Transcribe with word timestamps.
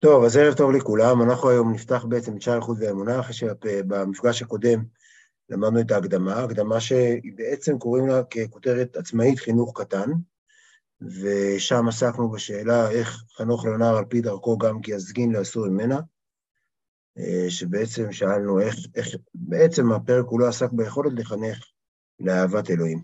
טוב, 0.00 0.24
אז 0.24 0.36
ערב 0.36 0.54
טוב 0.54 0.70
לכולם. 0.70 1.22
אנחנו 1.22 1.48
היום 1.48 1.72
נפתח 1.72 2.04
בעצם 2.08 2.36
את 2.36 2.42
שער 2.42 2.56
איכות 2.56 2.76
ואמונה, 2.80 3.20
אחרי 3.20 3.34
שבמפגש 3.34 4.42
הקודם 4.42 4.84
למדנו 5.50 5.80
את 5.80 5.90
ההקדמה, 5.90 6.42
הקדמה 6.42 6.80
שבעצם 6.80 7.78
קוראים 7.78 8.06
לה 8.06 8.22
ככותרת 8.24 8.96
עצמאית 8.96 9.38
חינוך 9.38 9.80
קטן, 9.80 10.10
ושם 11.00 11.88
עסקנו 11.88 12.30
בשאלה 12.30 12.90
איך 12.90 13.22
חנוך 13.36 13.66
לנער 13.66 13.96
על 13.96 14.04
פי 14.04 14.20
דרכו 14.20 14.58
גם 14.58 14.80
כי 14.80 14.92
יזגין 14.92 15.32
לאסור 15.32 15.68
ממנה, 15.68 16.00
שבעצם 17.48 18.12
שאלנו 18.12 18.60
איך, 18.60 18.76
איך, 18.94 19.08
בעצם 19.34 19.92
הפרק 19.92 20.26
כולו 20.26 20.46
עסק 20.46 20.72
ביכולת 20.72 21.12
לחנך 21.12 21.58
לאהבת 22.20 22.70
אלוהים. 22.70 23.02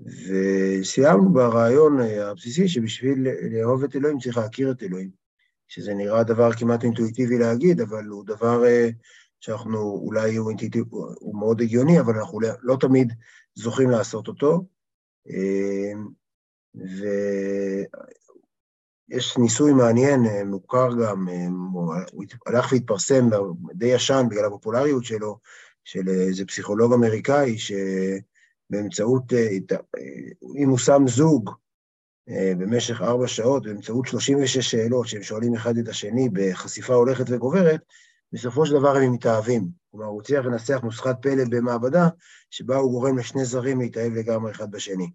וסיימנו 0.00 1.32
ברעיון 1.32 2.00
הבסיסי 2.00 2.68
שבשביל 2.68 3.28
לאהוב 3.52 3.84
את 3.84 3.96
אלוהים 3.96 4.18
צריך 4.18 4.36
להכיר 4.36 4.70
את 4.70 4.82
אלוהים. 4.82 5.19
שזה 5.70 5.94
נראה 5.94 6.24
דבר 6.24 6.52
כמעט 6.52 6.84
אינטואיטיבי 6.84 7.38
להגיד, 7.38 7.80
אבל 7.80 8.06
הוא 8.06 8.26
דבר 8.26 8.64
אה, 8.64 8.88
שאנחנו, 9.40 9.78
אולי 9.78 10.36
הוא, 10.36 10.48
אינטואיטיב, 10.48 10.84
הוא 11.20 11.38
מאוד 11.38 11.60
הגיוני, 11.60 12.00
אבל 12.00 12.14
אנחנו 12.16 12.40
לא, 12.40 12.48
לא 12.62 12.76
תמיד 12.80 13.12
זוכים 13.54 13.90
לעשות 13.90 14.28
אותו. 14.28 14.64
אה, 15.28 15.92
ויש 19.10 19.38
ניסוי 19.38 19.72
מעניין, 19.72 20.26
אה, 20.26 20.44
מוכר 20.44 20.88
גם, 21.04 21.28
הוא 22.12 22.24
הלך 22.46 22.72
והתפרסם 22.72 23.28
די 23.74 23.86
ישן 23.86 24.26
בגלל 24.30 24.44
הפופולריות 24.44 25.04
שלו, 25.04 25.38
של 25.84 26.08
איזה 26.08 26.44
פסיכולוג 26.46 26.92
אמריקאי, 26.92 27.56
שבאמצעות, 27.58 29.32
אם 30.56 30.68
הוא 30.68 30.78
שם 30.78 31.02
זוג, 31.06 31.50
במשך 32.58 33.02
ארבע 33.02 33.28
שעות 33.28 33.62
באמצעות 33.62 34.06
36 34.06 34.58
שאלות 34.70 35.08
שהם 35.08 35.22
שואלים 35.22 35.54
אחד 35.54 35.78
את 35.78 35.88
השני 35.88 36.28
בחשיפה 36.32 36.94
הולכת 36.94 37.24
וגוברת, 37.28 37.80
בסופו 38.32 38.66
של 38.66 38.72
דבר 38.72 38.96
הם 38.96 39.12
מתאהבים. 39.12 39.68
כלומר, 39.90 40.06
הוא 40.06 40.20
הצליח 40.20 40.44
לנסח 40.44 40.80
נוסחת 40.82 41.16
פלא 41.22 41.44
במעבדה, 41.50 42.08
שבה 42.50 42.76
הוא 42.76 42.90
גורם 42.90 43.18
לשני 43.18 43.44
זרים 43.44 43.80
להתאהב 43.80 44.12
לגמרי 44.12 44.50
אחד 44.50 44.70
בשני. 44.70 45.10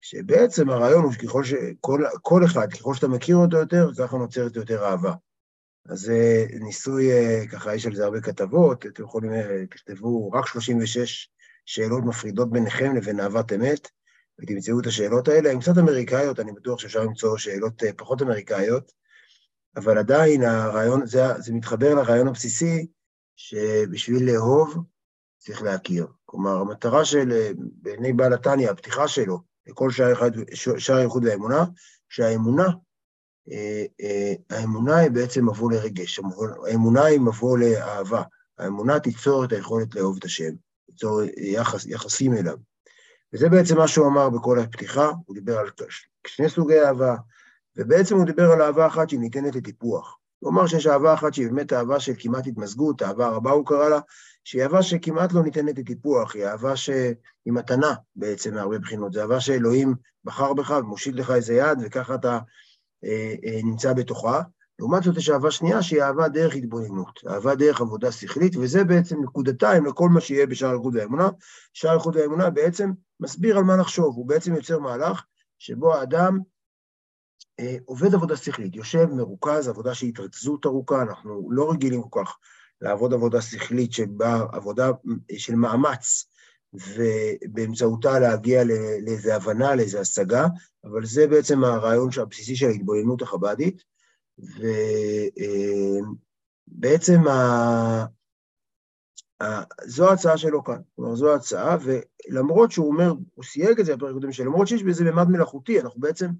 שבעצם 0.00 0.70
הרעיון 0.70 1.04
הוא 1.04 1.12
שככל 1.12 1.44
ש... 1.44 1.54
כל, 1.80 2.04
כל 2.22 2.44
אחד, 2.44 2.72
ככל 2.72 2.94
שאתה 2.94 3.08
מכיר 3.08 3.36
אותו 3.36 3.56
יותר, 3.56 3.90
ככה 3.98 4.16
נוצרת 4.16 4.56
יותר 4.56 4.84
אהבה. 4.84 5.12
אז 5.88 6.00
זה 6.00 6.46
ניסוי, 6.60 7.12
אה, 7.12 7.46
ככה 7.52 7.74
יש 7.74 7.86
על 7.86 7.94
זה 7.94 8.04
הרבה 8.04 8.20
כתבות, 8.20 8.86
אתם 8.86 9.02
יכולים, 9.02 9.32
אה, 9.32 9.66
תכתבו 9.70 10.30
רק 10.30 10.46
36 10.46 11.28
שאלות 11.66 12.04
מפרידות 12.04 12.50
ביניכם 12.50 12.96
לבין 12.96 13.20
אהבת 13.20 13.52
אמת, 13.52 13.88
ותמצאו 14.38 14.80
את 14.80 14.86
השאלות 14.86 15.28
האלה. 15.28 15.50
הן 15.50 15.60
קצת 15.60 15.78
אמריקאיות, 15.78 16.40
אני 16.40 16.52
בטוח 16.52 16.78
שאפשר 16.78 17.04
למצוא 17.04 17.38
שאלות 17.38 17.82
אה, 17.84 17.92
פחות 17.92 18.22
אמריקאיות, 18.22 18.92
אבל 19.76 19.98
עדיין 19.98 20.42
הרעיון, 20.42 21.06
זה, 21.06 21.20
זה 21.38 21.52
מתחבר 21.52 21.94
לרעיון 21.94 22.28
הבסיסי, 22.28 22.86
שבשביל 23.36 24.30
לאהוב 24.30 24.84
צריך 25.38 25.62
להכיר. 25.62 26.06
כלומר, 26.24 26.56
המטרה 26.56 27.04
של, 27.04 27.32
אה, 27.32 27.50
בעיני 27.56 28.12
בעל 28.12 28.32
התניא, 28.32 28.70
הפתיחה 28.70 29.08
שלו 29.08 29.38
לכל 29.66 29.90
שער, 29.90 30.12
אחד, 30.12 30.30
שער 30.54 30.96
הייחוד 30.96 31.24
והאמונה, 31.24 31.64
שהאמונה, 32.08 32.66
אה, 33.50 34.34
האמונה 34.50 34.96
היא 34.96 35.10
בעצם 35.10 35.48
מבוא 35.48 35.72
לרגש, 35.72 36.20
האמונה 36.68 37.04
היא 37.04 37.20
מבוא 37.20 37.58
לאהבה. 37.58 38.22
האמונה 38.58 39.00
תיצור 39.00 39.44
את 39.44 39.52
היכולת 39.52 39.94
לאהוב 39.94 40.16
את 40.16 40.24
השם, 40.24 40.54
תיצור 40.86 41.20
יחס, 41.36 41.86
יחסים 41.86 42.34
אליו. 42.34 42.56
וזה 43.36 43.48
בעצם 43.48 43.76
מה 43.76 43.88
שהוא 43.88 44.06
אמר 44.06 44.30
בכל 44.30 44.58
הפתיחה, 44.58 45.10
הוא 45.26 45.34
דיבר 45.34 45.58
על 45.58 45.70
שני 46.26 46.48
סוגי 46.48 46.80
אהבה, 46.80 47.16
ובעצם 47.76 48.16
הוא 48.16 48.24
דיבר 48.24 48.50
על 48.52 48.62
אהבה 48.62 48.86
אחת 48.86 49.08
שהיא 49.08 49.20
ניתנת 49.20 49.56
לטיפוח. 49.56 50.18
הוא 50.38 50.50
אמר 50.50 50.66
שיש 50.66 50.86
אהבה 50.86 51.14
אחת 51.14 51.34
שהיא 51.34 51.46
באמת 51.46 51.72
אהבה 51.72 52.00
של 52.00 52.12
כמעט 52.18 52.46
התמזגות, 52.46 53.02
אהבה 53.02 53.28
רבה 53.28 53.50
הוא 53.50 53.66
קרא 53.66 53.88
לה, 53.88 53.98
שהיא 54.44 54.62
אהבה 54.62 54.82
שכמעט 54.82 55.32
לא 55.32 55.42
ניתנת 55.42 55.78
לטיפוח, 55.78 56.34
היא 56.34 56.46
אהבה 56.46 56.76
שהיא 56.76 57.14
מתנה 57.46 57.94
בעצם 58.16 58.54
מהרבה 58.54 58.78
בחינות, 58.78 59.12
זו 59.12 59.20
אהבה 59.20 59.40
שאלוהים 59.40 59.94
בחר 60.24 60.52
בך 60.52 60.70
ומושיט 60.70 61.14
לך 61.14 61.30
איזה 61.30 61.54
יד, 61.54 61.78
וככה 61.82 62.14
אתה 62.14 62.38
אה, 63.04 63.34
אה, 63.44 63.60
נמצא 63.64 63.92
בתוכה. 63.92 64.42
לעומת 64.78 65.02
זאת 65.02 65.16
יש 65.16 65.30
אהבה 65.30 65.50
שנייה 65.50 65.82
שהיא 65.82 66.02
אהבה 66.02 66.28
דרך 66.28 66.54
התבוננות, 66.54 67.20
אהבה 67.28 67.54
דרך 67.54 67.80
עבודה 67.80 68.12
שכלית, 68.12 68.56
וזה 68.56 68.84
בעצם 68.84 69.22
נקודתיים 69.22 69.86
לכל 69.86 70.08
מה 70.08 70.20
שיהיה 70.20 70.46
בשער 70.46 70.74
איכות 70.74 70.94
והאמונה. 70.94 71.28
שער 71.72 71.94
איכות 71.94 72.16
והאמונה 72.16 72.50
בעצם 72.50 72.92
מסביר 73.20 73.58
על 73.58 73.64
מה 73.64 73.76
לחשוב, 73.76 74.16
הוא 74.16 74.26
בעצם 74.28 74.54
יוצר 74.54 74.78
מהלך 74.78 75.24
שבו 75.58 75.94
האדם 75.94 76.38
אה, 77.60 77.76
עובד 77.84 78.14
עבודה 78.14 78.36
שכלית, 78.36 78.76
יושב 78.76 79.04
מרוכז, 79.04 79.68
עבודה 79.68 79.94
של 79.94 80.06
התרכזות 80.06 80.66
ארוכה, 80.66 81.02
אנחנו 81.02 81.48
לא 81.50 81.70
רגילים 81.70 82.02
כל 82.02 82.22
כך 82.24 82.36
לעבוד 82.80 83.12
עבודה 83.12 83.42
שכלית 83.42 83.92
שבה 83.92 84.46
עבודה 84.52 84.90
של 85.38 85.54
מאמץ, 85.54 86.26
ובאמצעותה 86.72 88.18
להגיע 88.18 88.64
לאיזו 89.02 89.32
הבנה, 89.32 89.74
לאיזו 89.74 89.98
השגה, 89.98 90.46
אבל 90.84 91.06
זה 91.06 91.26
בעצם 91.26 91.64
הרעיון 91.64 92.08
הבסיסי 92.22 92.56
של 92.56 92.66
ההתבוננות 92.66 93.22
החב"דית. 93.22 93.95
ובעצם 96.68 97.20
זו 99.84 100.08
ההצעה 100.10 100.38
שלו 100.38 100.64
כאן, 100.64 100.80
כלומר 100.96 101.14
זו 101.14 101.32
ההצעה, 101.32 101.76
ולמרות 101.82 102.72
שהוא 102.72 102.86
אומר, 102.86 103.12
הוא 103.34 103.44
סייג 103.44 103.80
את 103.80 103.86
זה 103.86 103.96
בפרק 103.96 104.12
קודם 104.12 104.32
שלו, 104.32 104.46
למרות 104.46 104.68
שיש 104.68 104.82
בזה 104.82 105.04
ממד 105.04 105.28
מלאכותי, 105.28 105.80
אנחנו 105.80 106.00
בעצם 106.00 106.30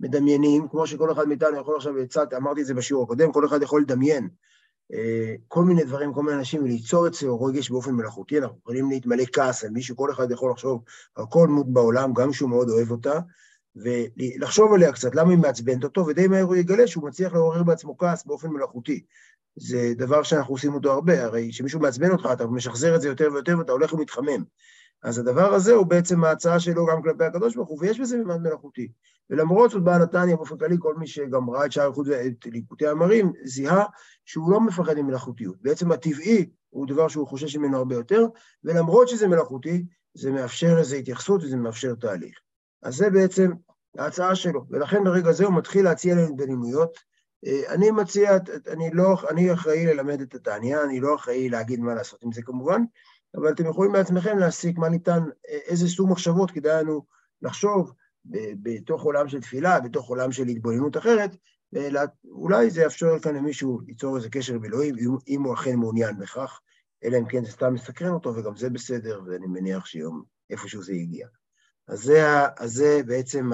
מדמיינים, 0.00 0.68
כמו 0.68 0.86
שכל 0.86 1.12
אחד 1.12 1.28
מאיתנו 1.28 1.60
יכול 1.60 1.76
עכשיו, 1.76 1.96
לצאת, 1.96 2.34
אמרתי 2.34 2.60
את 2.60 2.66
זה 2.66 2.74
בשיעור 2.74 3.04
הקודם, 3.04 3.32
כל 3.32 3.46
אחד 3.46 3.62
יכול 3.62 3.82
לדמיין 3.82 4.28
אה, 4.92 5.34
כל 5.48 5.64
מיני 5.64 5.84
דברים, 5.84 6.14
כל 6.14 6.22
מיני 6.22 6.38
אנשים, 6.38 6.62
וליצור 6.62 7.06
אצלו 7.06 7.42
רגש 7.42 7.70
באופן 7.70 7.90
מלאכותי, 7.90 8.38
אנחנו 8.38 8.58
יכולים 8.60 8.90
להתמלא 8.90 9.24
כעס 9.32 9.64
על 9.64 9.70
מישהו, 9.70 9.96
כל 9.96 10.10
אחד 10.10 10.30
יכול 10.30 10.50
לחשוב 10.50 10.82
על 11.14 11.24
כל 11.30 11.46
דמות 11.46 11.72
בעולם, 11.72 12.12
גם 12.14 12.32
שהוא 12.32 12.50
מאוד 12.50 12.70
אוהב 12.70 12.90
אותה, 12.90 13.20
ולחשוב 13.76 14.72
עליה 14.74 14.92
קצת, 14.92 15.14
למה 15.14 15.30
היא 15.30 15.38
מעצבנת 15.38 15.84
אותו, 15.84 16.06
ודי 16.06 16.28
מהר 16.28 16.42
הוא 16.42 16.56
יגלה 16.56 16.86
שהוא 16.86 17.08
מצליח 17.08 17.32
לעורר 17.32 17.62
בעצמו 17.62 17.98
כעס 17.98 18.26
באופן 18.26 18.48
מלאכותי. 18.48 19.04
זה 19.56 19.92
דבר 19.96 20.22
שאנחנו 20.22 20.54
עושים 20.54 20.74
אותו 20.74 20.92
הרבה, 20.92 21.24
הרי 21.24 21.48
כשמישהו 21.52 21.80
מעצבן 21.80 22.10
אותך, 22.10 22.28
אתה 22.32 22.46
משחזר 22.46 22.96
את 22.96 23.00
זה 23.00 23.08
יותר 23.08 23.28
ויותר 23.32 23.58
ואתה 23.58 23.72
הולך 23.72 23.92
ומתחמם. 23.92 24.44
אז 25.02 25.18
הדבר 25.18 25.54
הזה 25.54 25.72
הוא 25.72 25.86
בעצם 25.86 26.24
ההצעה 26.24 26.60
שלו 26.60 26.86
גם 26.86 27.02
כלפי 27.02 27.24
הקדוש 27.24 27.56
ברוך 27.56 27.68
הוא, 27.68 27.78
ויש 27.80 28.00
בזה 28.00 28.18
ממד 28.18 28.40
מלאכותי. 28.40 28.88
ולמרות 29.30 29.70
זאת, 29.70 29.84
בעל 29.84 30.02
נתניה, 30.02 30.36
באופן 30.36 30.58
כללי, 30.58 30.76
כל 30.78 30.94
מי 30.96 31.06
שגם 31.06 31.50
ראה 31.50 31.66
את 31.66 31.72
שער 31.72 31.88
איכות 31.88 32.06
ואת 32.08 32.46
ליקוטי 32.46 32.86
המרים, 32.86 33.32
זיהה 33.44 33.84
שהוא 34.24 34.50
לא 34.50 34.60
מפחד 34.60 34.94
ממלאכותיות. 34.94 35.56
בעצם 35.62 35.92
הטבעי 35.92 36.46
הוא 36.70 36.86
דבר 36.86 37.08
שהוא 37.08 37.28
חושש 37.28 37.56
ממנו 37.56 37.76
הרבה 37.76 37.94
יותר, 37.94 38.26
ולמרות 38.64 39.08
שזה 39.08 39.28
מלאכותי, 39.28 39.84
זה 40.14 40.30
מאפשר 40.30 40.78
איזו 40.78 40.96
התייחסות 40.96 41.42
וזה 41.42 41.56
מאפשר 41.56 41.94
תהליך. 41.94 42.38
אז 42.82 42.94
זה 42.94 43.10
בעצם 43.10 43.50
ההצעה 43.98 44.34
שלו, 44.34 44.64
ולכן 44.70 45.04
ברגע 45.04 45.32
זה 45.32 45.44
הוא 45.44 45.54
מתחיל 45.54 45.84
להציע 45.84 46.14
לנו 46.14 46.36
בלימויות. 46.36 46.98
אה, 47.46 47.74
אני 47.74 47.90
מציע, 47.90 48.38
אני 48.72 48.90
לא, 48.92 49.16
אני 49.30 49.52
אחראי 49.52 49.86
ללמד 49.86 50.20
את 50.20 50.34
התעניה, 50.34 50.84
אני 50.84 51.00
לא 51.00 51.14
אחראי 51.14 51.48
להגיד 51.48 51.80
מה 51.80 51.94
לעשות 51.94 52.22
עם 52.22 52.32
זה 52.32 52.42
כמובן, 52.42 52.82
אבל 53.36 53.50
אתם 53.50 53.66
יכולים 53.66 53.92
בעצמכם 53.92 54.38
להסיק 54.38 54.78
מה 54.78 54.88
ניתן, 54.88 55.22
אה, 55.48 55.58
איזה 55.66 55.88
סוג 55.88 56.10
מחשבות 56.10 56.50
כדאי 56.50 56.82
לנו 56.84 57.06
לחשוב 57.42 57.92
בתוך 58.62 59.02
עולם 59.02 59.28
של 59.28 59.40
תפילה, 59.40 59.80
בתוך 59.80 60.08
עולם 60.08 60.32
של 60.32 60.48
התבוננות 60.48 60.96
אחרת, 60.96 61.30
ואולי 61.72 62.70
זה 62.70 62.82
יאפשר 62.82 63.18
כאן 63.18 63.36
למישהו 63.36 63.80
ליצור 63.86 64.16
איזה 64.16 64.30
קשר 64.30 64.54
עם 64.54 64.64
אלוהים, 64.64 64.94
אם 65.28 65.42
הוא 65.42 65.54
אכן 65.54 65.76
מעוניין 65.76 66.18
בכך, 66.18 66.60
אלא 67.04 67.18
אם 67.18 67.26
כן 67.26 67.44
זה 67.44 67.50
סתם 67.50 67.74
מסקרן 67.74 68.12
אותו, 68.12 68.34
וגם 68.36 68.56
זה 68.56 68.70
בסדר, 68.70 69.20
ואני 69.26 69.46
מניח 69.46 69.86
שיום 69.86 70.22
איפשהו 70.50 70.82
זה 70.82 70.92
יגיע. 70.92 71.26
אז 71.88 72.02
זה, 72.02 72.22
אז 72.58 72.72
זה 72.72 73.00
בעצם 73.06 73.50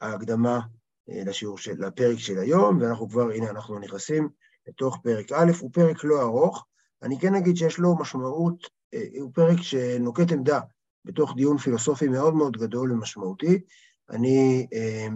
ההקדמה 0.00 0.60
אה, 1.10 1.22
לשיעור 1.26 1.58
של, 1.58 1.86
לפרק 1.86 2.18
של 2.18 2.38
היום, 2.38 2.80
ואנחנו 2.80 3.08
כבר, 3.08 3.30
הנה, 3.30 3.50
אנחנו 3.50 3.78
נכנסים 3.78 4.28
לתוך 4.68 4.98
פרק 5.02 5.32
א', 5.32 5.52
הוא 5.60 5.70
פרק 5.72 6.04
לא 6.04 6.22
ארוך. 6.22 6.66
אני 7.02 7.20
כן 7.20 7.34
אגיד 7.34 7.56
שיש 7.56 7.78
לו 7.78 7.98
משמעות, 7.98 8.70
אה, 8.94 9.04
הוא 9.20 9.30
פרק 9.34 9.62
שנוקט 9.62 10.32
עמדה 10.32 10.60
בתוך 11.04 11.34
דיון 11.36 11.58
פילוסופי 11.58 12.08
מאוד 12.08 12.34
מאוד 12.34 12.56
גדול 12.56 12.92
ומשמעותי. 12.92 13.60
אני 14.10 14.66
אה, 14.72 15.08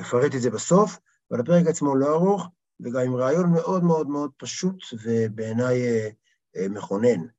אפרט 0.00 0.34
את 0.34 0.40
זה 0.40 0.50
בסוף, 0.50 0.98
אבל 1.30 1.40
הפרק 1.40 1.66
עצמו 1.66 1.96
לא 1.96 2.14
ארוך, 2.14 2.48
וגם 2.80 3.02
עם 3.02 3.14
רעיון 3.16 3.52
מאוד 3.52 3.84
מאוד 3.84 4.08
מאוד 4.08 4.30
פשוט 4.36 4.76
ובעיניי 5.04 5.80
מכונן. 6.70 7.37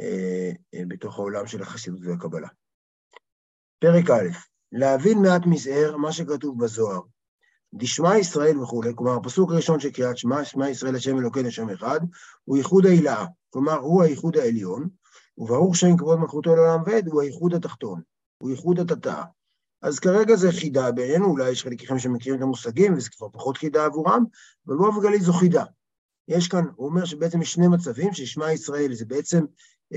אה, 0.00 0.50
אה, 0.74 0.82
בתוך 0.88 1.18
העולם 1.18 1.46
של 1.46 1.62
החסידות 1.62 2.00
והקבלה. 2.02 2.48
פרק 3.78 4.10
א', 4.10 4.28
להבין 4.72 5.18
מעט 5.22 5.46
מזער 5.46 5.96
מה 5.96 6.12
שכתוב 6.12 6.64
בזוהר. 6.64 7.00
דשמע 7.74 8.18
ישראל 8.18 8.58
וכולי, 8.58 8.92
כלומר, 8.94 9.16
הפסוק 9.16 9.50
הראשון 9.50 9.80
של 9.80 9.90
קריאת 9.90 10.18
שמע, 10.18 10.44
שמע 10.44 10.70
ישראל 10.70 10.96
השם 10.96 11.18
אלוקינו 11.18 11.48
השם 11.48 11.70
אחד, 11.70 12.00
הוא 12.44 12.56
ייחוד 12.56 12.86
העילאה, 12.86 13.26
כלומר, 13.50 13.78
הוא 13.78 14.02
הייחוד 14.02 14.36
העליון, 14.36 14.88
וברוך 15.38 15.76
שם 15.76 15.96
כבוד 15.96 16.18
מלכותו 16.18 16.56
לעולם 16.56 16.82
ועד, 16.86 17.08
הוא 17.08 17.22
הייחוד 17.22 17.54
התחתון, 17.54 18.00
הוא 18.38 18.50
ייחוד 18.50 18.80
התתאה. 18.80 19.24
אז 19.82 19.98
כרגע 19.98 20.36
זה 20.36 20.52
חידה 20.52 20.92
בעינינו, 20.92 21.26
אולי 21.26 21.50
יש 21.50 21.62
חלקכם 21.62 21.98
שמכירים 21.98 22.38
את 22.38 22.42
המושגים, 22.42 22.94
וזה 22.94 23.10
כבר 23.10 23.28
פחות 23.32 23.56
חידה 23.56 23.84
עבורם, 23.84 24.24
אבל 24.66 24.76
באופן 24.76 25.00
כללי 25.00 25.20
זו 25.20 25.32
חידה. 25.32 25.64
יש 26.28 26.48
כאן, 26.48 26.64
הוא 26.76 26.88
אומר 26.88 27.04
שבעצם 27.04 27.42
יש 27.42 27.52
שני 27.52 27.68
מצבים, 27.68 28.12
ששמע 28.12 28.52
ישראל 28.52 28.94
זה 28.94 29.04
בעצם 29.04 29.44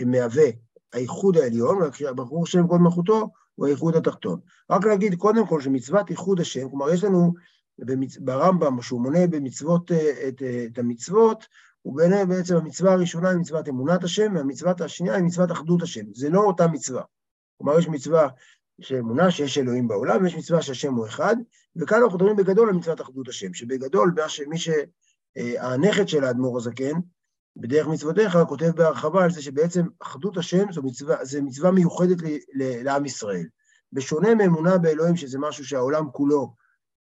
מהווה 0.06 0.50
האיחוד 0.94 1.38
העליון, 1.38 1.78
ברור 2.16 2.45
שם 2.45 2.68
כל 2.68 2.80
מלכותו 2.80 3.30
הוא 3.56 3.68
האיחוד 3.68 3.95
התחתון. 3.95 4.40
רק 4.69 4.86
להגיד 4.86 5.16
קודם 5.16 5.48
כל 5.48 5.62
שמצוות 5.62 6.10
איחוד 6.10 6.40
השם, 6.40 6.69
כלומר 6.69 6.90
יש 6.90 7.04
לנו 7.04 7.34
במצ... 7.80 8.18
ברמב"ם, 8.18 8.81
שהוא 8.81 9.01
מונה 9.01 9.28
במצוות, 9.28 9.92
אה, 9.92 10.28
את, 10.28 10.42
אה, 10.42 10.66
את 10.74 10.80
המצוות, 10.80 11.45
הוא 11.81 11.98
ביניהם 11.98 12.30
בעצם 12.30 12.56
המצווה 12.56 12.94
הראשונה 12.94 13.30
היא 13.30 13.38
מצוות 13.38 13.69
אמונת 13.69 14.04
השם, 14.04 14.36
והמצוות 14.36 14.81
השנייה 14.81 15.16
היא 15.16 15.24
מצוות 15.24 15.51
אחדות 15.51 15.81
השם. 15.81 16.13
זה 16.13 16.30
לא 16.30 16.39
אותה 16.39 16.68
מצווה. 16.68 17.04
כלומר, 17.57 17.80
יש 17.80 17.88
מצווה 17.88 18.28
של 18.81 18.96
אמונה 18.96 19.31
שיש 19.31 19.57
אלוהים 19.57 19.88
בעולם, 19.88 20.24
ויש 20.24 20.36
מצווה 20.36 20.62
שהשם 20.62 20.94
הוא 20.94 21.06
אחד, 21.06 21.36
וכאן 21.75 22.01
אנחנו 22.04 22.18
מדברים 22.18 22.36
בגדול 22.36 22.69
על 22.69 22.75
מצוות 22.75 23.01
אחדות 23.01 23.28
השם, 23.28 23.54
שבגדול, 23.54 24.13
מי 24.48 24.57
ש... 24.57 24.69
אה, 25.38 26.07
של 26.07 26.24
האדמו"ר 26.24 26.57
הזקן, 26.57 26.94
בדרך 27.57 27.88
מצוותיך, 27.88 28.38
כותב 28.47 28.71
בהרחבה 28.75 29.23
על 29.23 29.31
זה 29.31 29.41
שבעצם 29.41 29.85
אחדות 30.00 30.38
השם 30.38 30.71
זו 30.71 30.83
מצווה, 30.83 31.25
זו 31.25 31.44
מצווה 31.44 31.71
מיוחדת 31.71 32.21
ל, 32.21 32.27
ל, 32.53 32.83
לעם 32.83 33.05
ישראל. 33.05 33.45
בשונה 33.94 34.35
מאמונה 34.35 34.77
באלוהים, 34.77 35.15
שזה 35.15 35.39
משהו 35.39 35.65
שהעולם 35.65 36.11
כולו 36.11 36.53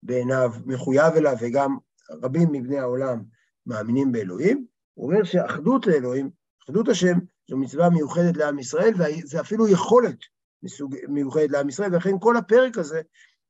בעיניו 0.03 0.53
מחויב 0.67 1.15
אליו, 1.17 1.37
וגם 1.41 1.77
רבים 2.23 2.53
מבני 2.53 2.79
העולם 2.79 3.23
מאמינים 3.67 4.13
באלוהים, 4.13 4.67
הוא 4.95 5.13
אומר 5.13 5.25
שאחדות 5.25 5.87
לאלוהים, 5.87 6.31
אחדות 6.65 6.89
השם, 6.89 7.19
זו 7.51 7.57
מצווה 7.57 7.91
מיוחדת 7.91 8.37
לעם 8.37 8.59
ישראל, 8.59 8.95
וזה 8.95 9.41
אפילו 9.41 9.69
יכולת 9.69 10.17
מסוג, 10.63 10.97
מיוחדת 11.09 11.51
לעם 11.51 11.69
ישראל, 11.69 11.95
ולכן 11.95 12.19
כל 12.21 12.37
הפרק 12.37 12.79
הזה 12.79 13.01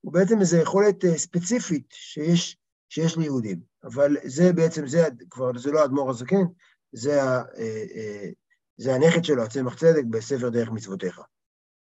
הוא 0.01 0.13
בעצם 0.13 0.41
איזו 0.41 0.57
יכולת 0.57 1.05
אה, 1.05 1.19
ספציפית 1.19 1.87
שיש, 1.91 2.57
שיש 2.89 3.17
ליהודים. 3.17 3.61
אבל 3.85 4.17
זה 4.25 4.53
בעצם, 4.53 4.87
זה 4.87 5.09
כבר, 5.31 5.59
זה 5.59 5.73
לא 5.73 5.81
האדמו"ר 5.81 6.11
הזקן, 6.11 6.45
זה, 6.93 7.23
ה, 7.23 7.43
אה, 7.59 7.85
אה, 7.95 8.29
זה 8.77 8.95
הנכד 8.95 9.25
שלו, 9.25 9.43
הצמח 9.43 9.75
צדק, 9.75 10.05
בספר 10.11 10.49
דרך 10.49 10.71
מצוותיך. 10.71 11.21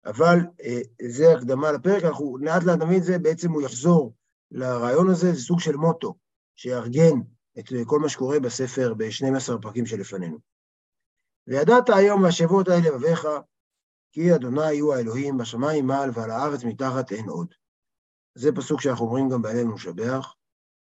אבל 0.07 0.39
זה 1.09 1.33
הקדמה 1.33 1.73
לפרק, 1.73 2.05
אנחנו 2.05 2.37
לאט 2.39 2.63
לאט 2.65 2.79
נבין 2.79 2.99
את 2.99 3.05
זה, 3.05 3.19
בעצם 3.19 3.53
הוא 3.53 3.63
יחזור 3.63 4.15
לרעיון 4.51 5.11
הזה, 5.11 5.33
זה 5.33 5.41
סוג 5.41 5.61
של 5.61 5.77
מוטו, 5.77 6.15
שיארגן 6.57 7.21
את 7.59 7.65
כל 7.87 7.99
מה 7.99 8.09
שקורה 8.09 8.41
בספר 8.41 8.95
ב-12 8.95 9.63
פרקים 9.63 9.87
שלפנינו. 9.87 10.39
וידעת 11.47 11.91
היום 11.97 12.23
מהשבות 12.23 12.69
האלה 12.69 12.91
לבביך, 12.91 13.29
כי 14.13 14.35
אדוני 14.35 14.79
הוא 14.79 14.95
האלוהים 14.95 15.39
בשמיים 15.39 15.87
מעל 15.87 16.11
ועל 16.15 16.31
הארץ 16.31 16.65
מתחת 16.65 17.13
אין 17.13 17.29
עוד. 17.29 17.55
זה 18.35 18.53
פסוק 18.53 18.81
שאנחנו 18.81 19.07
אומרים 19.07 19.29
גם 19.29 19.43
בעלינו 19.43 19.75
לשבח, 19.75 20.35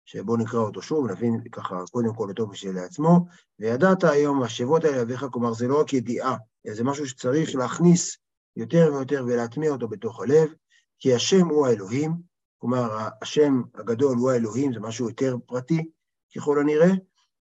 שבואו 0.07 0.37
נקרא 0.37 0.59
אותו 0.59 0.81
שוב, 0.81 1.11
נבין 1.11 1.41
ככה 1.51 1.83
קודם 1.91 2.13
כל 2.13 2.29
אותו 2.29 2.47
לעצמו. 2.73 3.25
וידעת 3.59 4.03
היום 4.03 4.39
מהשבות 4.39 4.83
האלה 4.83 4.97
לבביך, 5.01 5.25
כלומר 5.31 5.53
זה 5.53 5.67
לא 5.67 5.79
רק 5.79 5.93
ידיעה, 5.93 6.35
אלא 6.65 6.75
זה 6.75 6.83
משהו 6.83 7.07
שצריך 7.07 7.55
להכניס 7.55 8.17
יותר 8.55 8.89
ויותר 8.93 9.23
ולהטמיע 9.27 9.71
אותו 9.71 9.87
בתוך 9.87 10.21
הלב, 10.21 10.49
כי 10.99 11.13
השם 11.13 11.47
הוא 11.47 11.67
האלוהים, 11.67 12.11
כלומר 12.57 13.07
השם 13.21 13.61
הגדול 13.75 14.17
הוא 14.17 14.31
האלוהים, 14.31 14.73
זה 14.73 14.79
משהו 14.79 15.09
יותר 15.09 15.35
פרטי, 15.45 15.89
ככל 16.35 16.59
הנראה, 16.59 16.91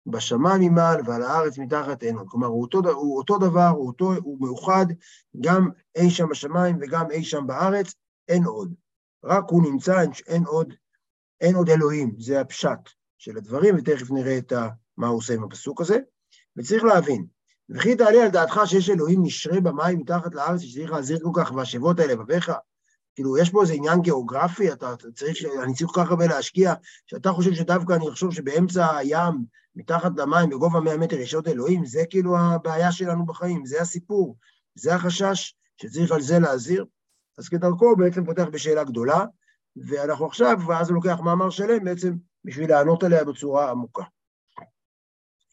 בשמיים 0.06 0.72
ממעל 0.72 1.00
ועל 1.04 1.22
הארץ 1.22 1.58
מתחת 1.58 2.02
אין 2.02 2.16
עוד. 2.16 2.28
כלומר, 2.28 2.46
הוא 2.46 2.62
אותו, 2.62 2.90
הוא 2.90 3.18
אותו 3.18 3.38
דבר, 3.38 3.68
הוא, 3.68 3.86
אותו, 3.86 4.14
הוא 4.14 4.38
מאוחד, 4.40 4.86
גם 5.40 5.68
אי 5.96 6.10
שם 6.10 6.28
בשמיים 6.28 6.78
וגם 6.80 7.10
אי 7.10 7.24
שם 7.24 7.46
בארץ, 7.46 7.94
אין 8.28 8.44
עוד. 8.44 8.74
רק 9.24 9.44
הוא 9.50 9.62
נמצא, 9.62 10.04
אין 10.26 10.44
עוד, 10.44 10.74
אין 11.44 11.54
עוד 11.54 11.70
אלוהים, 11.70 12.14
זה 12.18 12.40
הפשט 12.40 12.90
של 13.18 13.36
הדברים, 13.36 13.76
ותכף 13.78 14.10
נראה 14.10 14.38
את 14.38 14.52
ה, 14.52 14.68
מה 14.96 15.06
הוא 15.06 15.18
עושה 15.18 15.34
עם 15.34 15.44
הפסוק 15.44 15.80
הזה. 15.80 15.98
וצריך 16.56 16.84
להבין, 16.84 17.26
וכי 17.70 17.96
תעלה 17.96 18.22
על 18.22 18.28
דעתך 18.28 18.60
שיש 18.66 18.90
אלוהים 18.90 19.22
נשרה 19.22 19.60
במים 19.60 19.98
מתחת 19.98 20.34
לארץ, 20.34 20.60
שצריך 20.60 20.92
להזהיר 20.92 21.18
כל 21.22 21.30
כך 21.34 21.52
והשבות 21.52 22.00
האלה 22.00 22.16
בביך, 22.16 22.52
כאילו, 23.14 23.38
יש 23.38 23.50
פה 23.50 23.62
איזה 23.62 23.72
עניין 23.72 24.00
גיאוגרפי, 24.00 24.72
אתה 24.72 24.94
צריך, 25.14 25.38
אני 25.62 25.74
צריך 25.74 25.90
כל 25.90 26.04
כך 26.04 26.10
הרבה 26.10 26.26
להשקיע, 26.26 26.74
שאתה 27.06 27.32
חושב 27.32 27.54
שדווקא 27.54 27.92
אני 27.92 28.08
אחשוב 28.08 28.34
שבאמצע 28.34 28.96
הים, 28.96 29.44
מתחת 29.76 30.12
למים, 30.16 30.50
בגובה 30.50 30.80
100 30.80 30.96
מטר, 30.96 31.16
יש 31.16 31.34
עוד 31.34 31.48
אלוהים, 31.48 31.86
זה 31.86 32.02
כאילו 32.10 32.38
הבעיה 32.38 32.92
שלנו 32.92 33.26
בחיים, 33.26 33.66
זה 33.66 33.80
הסיפור, 33.80 34.36
זה 34.74 34.94
החשש 34.94 35.54
שצריך 35.76 36.12
על 36.12 36.20
זה 36.20 36.38
להזהיר. 36.38 36.84
אז 37.38 37.48
כדרכו 37.48 37.84
הוא 37.84 37.98
בעצם 37.98 38.24
פותח 38.24 38.44
בשאלה 38.52 38.84
גדולה, 38.84 39.24
ואנחנו 39.76 40.26
עכשיו, 40.26 40.58
ואז 40.68 40.88
הוא 40.88 40.94
לוקח 40.94 41.20
מאמר 41.24 41.50
שלם 41.50 41.84
בעצם 41.84 42.14
בשביל 42.44 42.70
לענות 42.70 43.02
עליה 43.02 43.24
בצורה 43.24 43.70
עמוקה. 43.70 44.04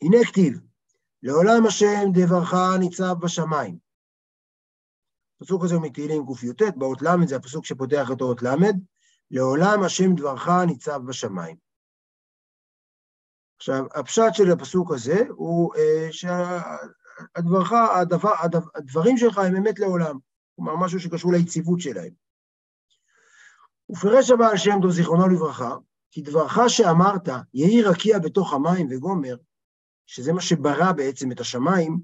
הנה 0.01 0.17
כתיב, 0.27 0.59
לעולם 1.23 1.65
השם 1.67 2.11
דברך 2.13 2.53
ניצב 2.79 3.15
בשמיים. 3.21 3.77
הפסוק 5.41 5.63
הזה 5.63 5.75
הוא 5.75 5.83
מתהילים 5.83 6.25
קי"ט, 6.25 6.61
באות 6.75 7.01
ל', 7.01 7.27
זה 7.27 7.35
הפסוק 7.35 7.65
שפותח 7.65 8.07
את 8.13 8.21
אות 8.21 8.43
ל', 8.43 8.55
לעולם 9.31 9.83
השם 9.83 10.15
דברך 10.15 10.47
ניצב 10.67 11.01
בשמיים. 11.07 11.57
עכשיו, 13.57 13.85
הפשט 13.95 14.33
של 14.33 14.51
הפסוק 14.51 14.91
הזה 14.91 15.23
הוא 15.29 15.75
אה, 15.75 16.07
שהדברך, 16.11 17.71
הדבר, 18.01 18.33
הדברים 18.75 19.17
שלך 19.17 19.37
הם 19.37 19.55
אמת 19.55 19.79
לעולם, 19.79 20.17
כלומר 20.55 20.75
משהו 20.75 20.99
שקשור 20.99 21.31
ליציבות 21.31 21.79
שלהם. 21.79 22.13
ופירש 23.91 24.31
הבעל 24.31 24.57
שם 24.57 24.79
טוב 24.81 24.91
זיכרונו 24.91 25.27
לברכה, 25.27 25.75
כי 26.11 26.21
דברך 26.21 26.57
שאמרת, 26.67 27.29
יהי 27.53 27.81
רקיע 27.81 28.19
בתוך 28.19 28.53
המים 28.53 28.87
וגומר, 28.89 29.35
שזה 30.05 30.33
מה 30.33 30.41
שברא 30.41 30.91
בעצם 30.91 31.31
את 31.31 31.39
השמיים, 31.39 31.99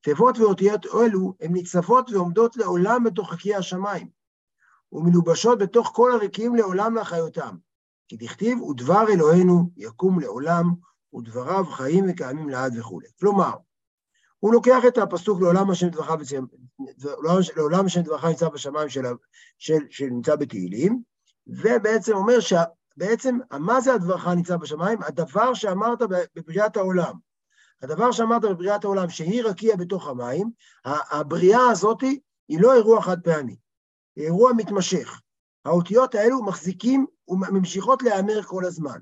תיבות 0.00 0.38
ואותיות 0.38 0.86
אלו 0.86 1.34
הן 1.40 1.52
ניצבות 1.52 2.10
ועומדות 2.10 2.56
לעולם 2.56 3.04
בתוך 3.04 3.32
חכי 3.32 3.54
השמיים, 3.54 4.08
ומלובשות 4.92 5.58
בתוך 5.58 5.90
כל 5.94 6.12
הרקיעים 6.12 6.54
לעולם 6.54 6.94
להחיותם. 6.94 7.56
כי 8.08 8.16
דכתיב, 8.16 8.62
ודבר 8.62 9.04
אלוהינו 9.08 9.70
יקום 9.76 10.20
לעולם, 10.20 10.64
ודבריו 11.14 11.64
חיים 11.64 12.04
וקיימים 12.08 12.48
לעד 12.48 12.78
וכו'. 12.78 13.00
כלומר, 13.20 13.52
הוא 14.40 14.52
לוקח 14.52 14.82
את 14.88 14.98
הפסוק 14.98 15.40
לעולם 15.40 15.70
השם 15.70 15.88
דברך, 15.88 16.10
לעולם 17.56 17.86
השם 17.86 18.00
דברך 18.00 18.24
נמצא 18.24 18.48
בשמיים 18.48 18.88
של, 18.88 19.02
של, 19.58 19.78
שנמצא 19.90 20.36
בתהילים, 20.36 21.02
ובעצם 21.46 22.12
אומר 22.12 22.40
שבעצם, 22.40 23.38
מה 23.52 23.80
זה 23.80 23.94
הדברך 23.94 24.28
נמצא 24.28 24.56
בשמיים? 24.56 25.02
הדבר 25.02 25.54
שאמרת 25.54 25.98
בבריאת 26.36 26.76
העולם. 26.76 27.14
הדבר 27.82 28.12
שאמרת 28.12 28.42
בבריאת 28.42 28.84
העולם, 28.84 29.08
שהיא 29.08 29.42
רקיע 29.42 29.76
בתוך 29.76 30.08
המים, 30.08 30.50
הבריאה 30.84 31.70
הזאת 31.70 32.00
היא 32.48 32.60
לא 32.60 32.74
אירוע 32.74 33.02
חד 33.02 33.20
פעמי, 33.20 33.56
היא 34.16 34.24
אירוע 34.24 34.52
מתמשך. 34.56 35.20
האותיות 35.64 36.14
האלו 36.14 36.42
מחזיקים 36.42 37.06
וממשיכות 37.28 38.02
להיאמר 38.02 38.42
כל 38.42 38.64
הזמן. 38.64 38.98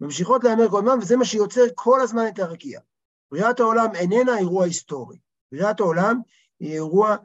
ממשיכות 0.00 0.44
להיאמר 0.44 0.68
כל 0.68 0.78
הזמן, 0.78 0.98
וזה 0.98 1.16
מה 1.16 1.24
שיוצר 1.24 1.64
כל 1.74 2.00
הזמן 2.00 2.28
את 2.28 2.38
הרקיע. 2.38 2.80
בריאת 3.32 3.60
העולם 3.60 3.94
איננה 3.94 4.38
אירוע 4.38 4.64
היסטורי. 4.64 5.18
בריאת 5.52 5.80
העולם 5.80 6.20
היא 6.60 6.72
אירוע 6.72 7.16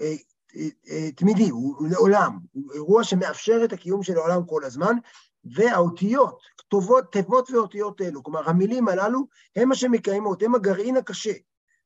אה, 0.00 0.14
אה, 0.56 0.68
אה, 0.88 1.12
תמידי, 1.12 1.48
הוא 1.48 1.88
לעולם, 1.88 2.38
הוא 2.52 2.72
אירוע 2.72 3.04
שמאפשר 3.04 3.60
את 3.64 3.72
הקיום 3.72 4.02
של 4.02 4.16
העולם 4.16 4.46
כל 4.46 4.64
הזמן, 4.64 4.96
והאותיות, 5.44 6.42
כתובות, 6.58 7.12
תיבות 7.12 7.50
ואותיות 7.50 8.00
אלו, 8.00 8.22
כלומר 8.22 8.48
המילים 8.48 8.88
הללו 8.88 9.26
הם 9.56 9.68
מה 9.68 9.74
שמקיימות, 9.74 10.42
הם 10.42 10.54
הגרעין 10.54 10.96
הקשה, 10.96 11.32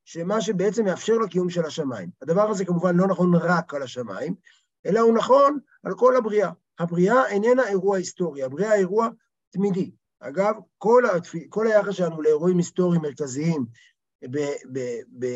שמה 0.05 0.41
שבעצם 0.41 0.85
מאפשר 0.85 1.19
לקיום 1.19 1.51
של 1.51 1.65
השמיים. 1.65 2.11
הדבר 2.23 2.51
הזה 2.51 2.65
כמובן 2.65 2.97
לא 2.97 3.07
נכון 3.07 3.35
רק 3.35 3.75
על 3.75 3.83
השמיים, 3.83 4.35
אלא 4.87 5.01
הוא 5.01 5.15
נכון 5.15 5.59
על 5.85 5.95
כל 5.95 6.17
הבריאה. 6.17 6.51
הבריאה 6.79 7.29
איננה 7.29 7.69
אירוע 7.69 7.97
היסטורי, 7.97 8.43
הבריאה 8.43 8.75
אירוע 8.75 9.09
תמידי. 9.51 9.91
אגב, 10.21 10.55
כל, 10.79 11.03
התפ... 11.17 11.33
כל 11.49 11.67
היחס 11.67 11.95
שלנו 11.95 12.23
לאירועים 12.23 12.57
היסטוריים 12.57 13.03
מרכזיים 13.03 13.67
ב... 14.31 14.39
ב... 14.73 14.79
ב... 15.19 15.27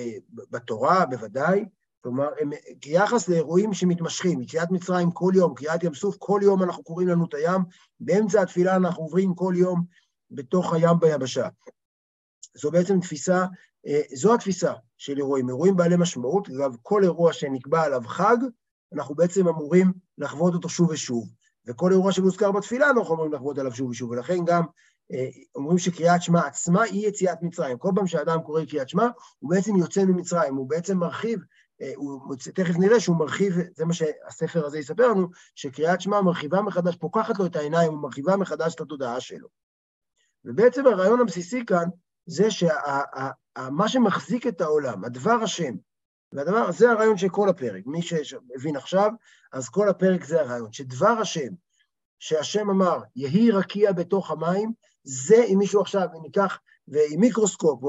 בתורה, 0.51 1.07
בוודאי, 1.07 1.65
כלומר, 2.01 2.29
הם, 2.41 2.51
כיחס 2.81 3.29
לאירועים 3.29 3.75
שמתמשכים, 3.75 4.41
יציאת 4.41 4.71
מצרים 4.71 5.11
כל 5.11 5.33
יום, 5.35 5.55
קריאת 5.55 5.85
ים 5.85 5.95
סוף, 5.95 6.17
כל 6.19 6.41
יום 6.43 6.63
אנחנו 6.63 6.83
קוראים 6.83 7.09
לנו 7.09 7.25
את 7.25 7.35
הים, 7.35 7.61
באמצע 8.01 8.43
התפילה 8.43 8.77
אנחנו 8.77 9.03
עוברים 9.03 9.35
כל 9.35 9.55
יום 9.57 9.85
בתוך 10.31 10.73
הים 10.73 10.99
ביבשה. 11.01 11.49
זו 12.55 12.71
בעצם 12.71 13.01
תפיסה, 13.01 13.45
אה, 13.87 14.01
זו 14.15 14.35
התפיסה 14.35 14.73
של 14.99 15.17
אירועים, 15.17 15.49
אירועים 15.49 15.77
בעלי 15.77 15.97
משמעות, 15.99 16.49
אגב, 16.49 16.77
כל 16.83 17.03
אירוע 17.03 17.33
שנקבע 17.33 17.83
עליו 17.83 18.03
חג, 18.07 18.37
אנחנו 18.95 19.15
בעצם 19.15 19.49
אמורים 19.49 19.93
לחוות 20.19 20.55
אותו 20.55 20.69
שוב 20.69 20.91
ושוב. 20.91 21.29
וכל 21.71 21.93
אירוע 21.93 22.13
שמוזכר 22.13 22.53
בתפילה 22.53 22.91
אנחנו 22.91 23.15
אמורים 23.15 23.33
לחוות 23.33 23.59
עליו 23.59 23.75
שוב 23.75 23.91
ושוב, 23.91 24.11
ולכן 24.11 24.45
גם 24.45 24.63
אה, 25.13 25.29
אומרים 25.55 25.79
שקריאת 25.79 26.23
שמע 26.23 26.47
עצמה 26.47 26.83
היא 26.83 27.09
יציאת 27.09 27.39
מצרים. 27.43 27.79
כל 27.79 27.91
פעם 27.95 28.07
שאדם 28.07 28.43
קורא 28.43 28.65
קריאת 28.65 28.89
שמע, 28.89 29.07
הוא 29.39 29.51
בעצם 29.51 29.77
יוצא 29.77 30.05
ממצרים, 30.05 30.55
הוא 30.57 30.69
בעצם 30.69 30.99
מרחיב 30.99 31.41
הוא, 31.97 32.37
תכף 32.55 32.75
נראה 32.79 33.01
שהוא 33.01 33.17
מרחיב, 33.17 33.55
זה 33.77 33.85
מה 33.85 33.93
שהספר 33.93 34.67
הזה 34.67 34.79
יספר 34.79 35.09
לנו, 35.09 35.29
שקריאת 35.55 36.01
שמע 36.01 36.21
מרחיבה 36.21 36.63
מחדש, 36.63 36.97
פוקחת 36.97 37.39
לו 37.39 37.47
את 37.47 37.57
העיניים 37.57 37.93
ומרחיבה 37.95 38.37
מחדש 38.37 38.75
את 38.75 38.81
התודעה 38.81 39.21
שלו. 39.21 39.49
ובעצם 40.45 40.87
הרעיון 40.87 41.21
הבסיסי 41.21 41.67
כאן 41.67 41.89
זה 42.27 42.51
שמה 42.51 43.89
שמחזיק 43.89 44.47
את 44.47 44.61
העולם, 44.61 45.05
הדבר 45.05 45.39
השם, 45.43 45.75
והדבר, 46.33 46.73
זה 46.73 46.91
הרעיון 46.91 47.17
של 47.17 47.29
כל 47.29 47.49
הפרק. 47.49 47.83
מי 47.87 48.03
שהבין 48.03 48.77
עכשיו, 48.77 49.11
אז 49.53 49.69
כל 49.69 49.89
הפרק 49.89 50.25
זה 50.25 50.41
הרעיון, 50.41 50.73
שדבר 50.73 51.09
השם, 51.21 51.49
שהשם 52.19 52.71
אמר, 52.71 52.99
יהי 53.17 53.51
רקיע 53.51 53.93
בתוך 53.93 54.31
המים, 54.31 54.73
זה 55.05 55.45
אם 55.49 55.59
מישהו 55.59 55.81
עכשיו 55.81 56.09
ניקח, 56.23 56.59
ועם 56.89 57.21
מיקרוסקופ 57.21 57.85
או, 57.85 57.89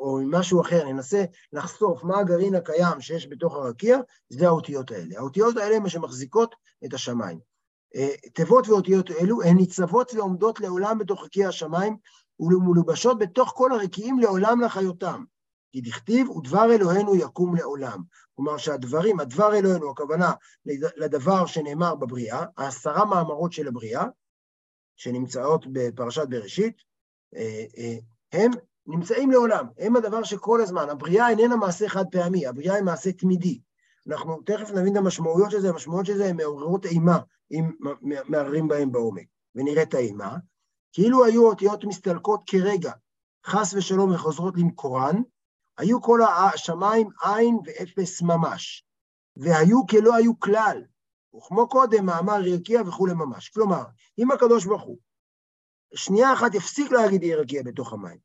או 0.00 0.18
עם 0.18 0.34
משהו 0.34 0.60
אחר, 0.60 0.84
ננסה 0.84 1.24
לחשוף 1.52 2.04
מה 2.04 2.18
הגרעין 2.18 2.54
הקיים 2.54 3.00
שיש 3.00 3.28
בתוך 3.30 3.56
הרקיע, 3.56 3.98
זה 4.28 4.46
האותיות 4.46 4.90
האלה. 4.90 5.18
האותיות 5.18 5.56
האלה 5.56 5.76
הן 5.76 5.88
שמחזיקות 5.88 6.54
את 6.84 6.94
השמיים. 6.94 7.38
אה, 7.96 8.08
תיבות 8.34 8.68
ואותיות 8.68 9.10
אלו 9.10 9.42
הן 9.42 9.56
ניצבות 9.56 10.14
ועומדות 10.14 10.60
לעולם 10.60 10.98
בתוך 10.98 11.24
רקיע 11.24 11.48
השמיים, 11.48 11.96
ומלובשות 12.40 13.18
בתוך 13.18 13.52
כל 13.56 13.72
הרקיעים 13.72 14.18
לעולם 14.18 14.60
לחיותם. 14.60 15.24
כי 15.72 15.80
דכתיב, 15.80 16.30
ודבר 16.30 16.74
אלוהינו 16.74 17.16
יקום 17.16 17.56
לעולם. 17.56 18.02
כלומר 18.34 18.56
שהדברים, 18.56 19.20
הדבר 19.20 19.54
אלוהינו, 19.54 19.90
הכוונה 19.90 20.32
לדבר 20.96 21.46
שנאמר 21.46 21.94
בבריאה, 21.94 22.44
העשרה 22.56 23.04
מאמרות 23.04 23.52
של 23.52 23.68
הבריאה, 23.68 24.04
שנמצאות 24.96 25.66
בפרשת 25.72 26.28
בראשית, 26.28 26.76
אה, 27.36 27.64
אה, 27.78 27.96
הם 28.32 28.50
נמצאים 28.86 29.30
לעולם, 29.30 29.66
הם 29.78 29.96
הדבר 29.96 30.22
שכל 30.22 30.60
הזמן, 30.60 30.90
הבריאה 30.90 31.28
איננה 31.28 31.56
מעשה 31.56 31.88
חד 31.88 32.04
פעמי, 32.12 32.46
הבריאה 32.46 32.74
היא 32.74 32.84
מעשה 32.84 33.12
תמידי. 33.12 33.60
אנחנו 34.08 34.42
תכף 34.46 34.70
נבין 34.70 34.92
את 34.92 34.96
המשמעויות 34.96 35.50
של 35.50 35.60
זה, 35.60 35.68
המשמעויות 35.68 36.06
של 36.06 36.16
זה 36.16 36.26
הן 36.26 36.36
מעוררות 36.36 36.86
אימה, 36.86 37.18
אם 37.50 37.70
מערערים 38.28 38.68
בהן 38.68 38.92
בעומק. 38.92 39.26
ונראה 39.54 39.82
את 39.82 39.94
האימה, 39.94 40.36
כאילו 40.92 41.24
היו 41.24 41.46
אותיות 41.46 41.84
מסתלקות 41.84 42.42
כרגע, 42.46 42.92
חס 43.46 43.74
ושלום 43.74 44.14
וחוזרות 44.14 44.54
למקורן, 44.56 45.22
היו 45.80 46.02
כל 46.02 46.20
השמיים 46.22 47.08
עין 47.22 47.58
ואפס 47.64 48.22
ממש, 48.22 48.84
והיו 49.36 49.86
כלא 49.86 50.14
היו 50.14 50.40
כלל, 50.40 50.84
וכמו 51.36 51.68
קודם, 51.68 52.06
מאמר 52.06 52.46
ירקיע 52.46 52.82
וכולי 52.86 53.14
ממש. 53.14 53.48
כלומר, 53.48 53.82
אם 54.18 54.30
הקדוש 54.30 54.64
ברוך 54.64 54.82
הוא 54.82 54.98
שנייה 55.94 56.32
אחת 56.32 56.54
יפסיק 56.54 56.92
להגיד 56.92 57.22
ירקיע 57.22 57.62
בתוך 57.62 57.92
המים, 57.92 58.18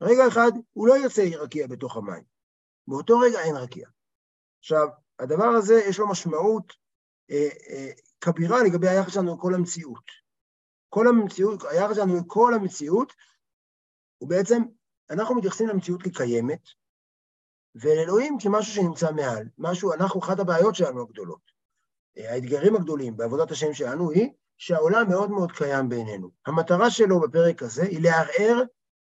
רגע 0.00 0.28
אחד 0.28 0.52
הוא 0.72 0.88
לא 0.88 0.98
ירצה 0.98 1.22
ירקיע 1.22 1.66
בתוך 1.66 1.96
המים, 1.96 2.22
באותו 2.88 3.18
רגע 3.18 3.40
אין 3.40 3.56
רקיע. 3.56 3.88
עכשיו, 4.58 4.86
הדבר 5.18 5.48
הזה 5.58 5.74
יש 5.88 5.98
לו 5.98 6.10
משמעות 6.10 6.72
אה, 7.30 7.48
אה, 7.70 7.90
כבירה 8.20 8.62
לגבי 8.62 8.88
היחס 8.88 9.12
שלנו 9.12 9.36
לכל 9.36 9.54
המציאות. 9.54 10.26
כל 10.88 11.08
המציאות, 11.08 11.64
היחס 11.64 11.96
שלנו 11.96 12.16
לכל 12.16 12.54
המציאות, 12.54 13.12
הוא 14.18 14.28
בעצם, 14.28 14.62
אנחנו 15.10 15.34
מתייחסים 15.34 15.68
למציאות 15.68 16.02
כקיימת, 16.02 16.60
ואל 17.80 17.98
אלוהים 17.98 18.36
כמשהו 18.40 18.74
שנמצא 18.74 19.12
מעל, 19.12 19.48
משהו, 19.58 19.92
אנחנו, 19.92 20.20
אחת 20.20 20.38
הבעיות 20.38 20.74
שלנו 20.74 21.02
הגדולות, 21.02 21.40
האתגרים 22.16 22.76
הגדולים 22.76 23.16
בעבודת 23.16 23.50
השם 23.50 23.74
שלנו 23.74 24.10
היא 24.10 24.30
שהעולם 24.58 25.08
מאוד 25.08 25.30
מאוד 25.30 25.52
קיים 25.52 25.88
בעינינו. 25.88 26.30
המטרה 26.46 26.90
שלו 26.90 27.20
בפרק 27.20 27.62
הזה 27.62 27.82
היא 27.82 28.00
לערער 28.02 28.62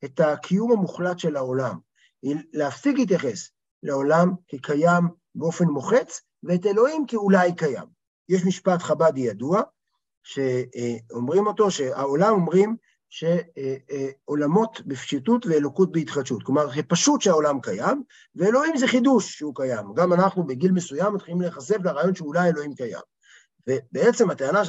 את 0.05 0.21
הקיום 0.21 0.73
המוחלט 0.73 1.19
של 1.19 1.37
העולם, 1.37 1.79
היא 2.23 2.37
להפסיק 2.53 2.99
להתייחס 2.99 3.51
לעולם 3.83 4.33
כקיים 4.49 5.05
באופן 5.35 5.65
מוחץ, 5.65 6.21
ואת 6.43 6.67
אלוהים 6.67 7.07
כאולי 7.07 7.55
קיים. 7.57 7.87
יש 8.29 8.47
משפט 8.47 8.83
חב"די 8.83 9.21
ידוע, 9.21 9.63
שאומרים 10.23 11.47
אותו, 11.47 11.71
שהעולם 11.71 12.33
אומרים 12.33 12.77
שעולמות 13.13 14.81
בפשיטות 14.87 15.47
ואלוקות 15.47 15.93
בהתחדשות. 15.93 16.43
כלומר, 16.43 16.75
זה 16.75 16.83
פשוט 16.83 17.21
שהעולם 17.21 17.61
קיים, 17.61 18.03
ואלוהים 18.35 18.77
זה 18.77 18.87
חידוש 18.87 19.39
שהוא 19.39 19.55
קיים. 19.55 19.95
גם 19.95 20.13
אנחנו 20.13 20.47
בגיל 20.47 20.73
מסוים 20.73 21.15
מתחילים 21.15 21.41
להיחשף 21.41 21.77
לרעיון 21.85 22.15
שאולי 22.15 22.49
אלוהים 22.49 22.75
קיים. 22.75 23.01
ובעצם 23.67 24.31
הטענה, 24.31 24.63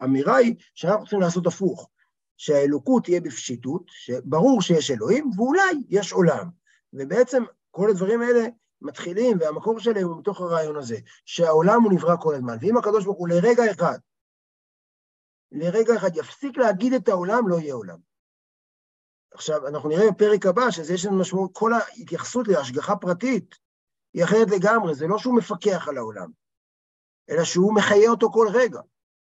האמירה 0.00 0.36
היא 0.36 0.54
שאנחנו 0.74 1.00
צריכים 1.00 1.20
לעשות 1.20 1.46
הפוך, 1.46 1.90
שהאלוקות 2.36 3.04
תהיה 3.04 3.20
בפשיטות, 3.20 3.82
שברור 3.88 4.62
שיש 4.62 4.90
אלוהים, 4.90 5.30
ואולי 5.36 5.82
יש 5.88 6.12
עולם. 6.12 6.48
ובעצם 6.92 7.42
כל 7.70 7.90
הדברים 7.90 8.22
האלה 8.22 8.46
מתחילים, 8.82 9.38
והמקור 9.40 9.80
שלהם 9.80 10.06
הוא 10.06 10.18
מתוך 10.18 10.40
הרעיון 10.40 10.76
הזה, 10.76 10.96
שהעולם 11.24 11.82
הוא 11.82 11.92
נברא 11.92 12.16
כל 12.20 12.34
הזמן. 12.34 12.56
ואם 12.60 12.76
הקדוש 12.76 13.04
ברוך 13.04 13.18
הוא 13.18 13.28
לרגע 13.28 13.70
אחד 13.70 13.98
לרגע 15.52 15.96
אחד 15.96 16.16
יפסיק 16.16 16.56
להגיד 16.56 16.92
את 16.92 17.08
העולם, 17.08 17.48
לא 17.48 17.56
יהיה 17.56 17.74
עולם. 17.74 17.98
עכשיו, 19.34 19.66
אנחנו 19.66 19.88
נראה 19.88 20.10
בפרק 20.10 20.46
הבא 20.46 20.70
שזה 20.70 20.94
יש 20.94 21.06
לנו 21.06 21.20
משמעות, 21.20 21.50
כל 21.52 21.72
ההתייחסות 21.72 22.48
להשגחה 22.48 22.96
פרטית 22.96 23.54
היא 24.14 24.24
אחרת 24.24 24.50
לגמרי, 24.50 24.94
זה 24.94 25.06
לא 25.06 25.18
שהוא 25.18 25.36
מפקח 25.36 25.88
על 25.88 25.96
העולם, 25.96 26.30
אלא 27.30 27.44
שהוא 27.44 27.74
מחיה 27.74 28.10
אותו 28.10 28.30
כל 28.30 28.48
רגע. 28.54 28.80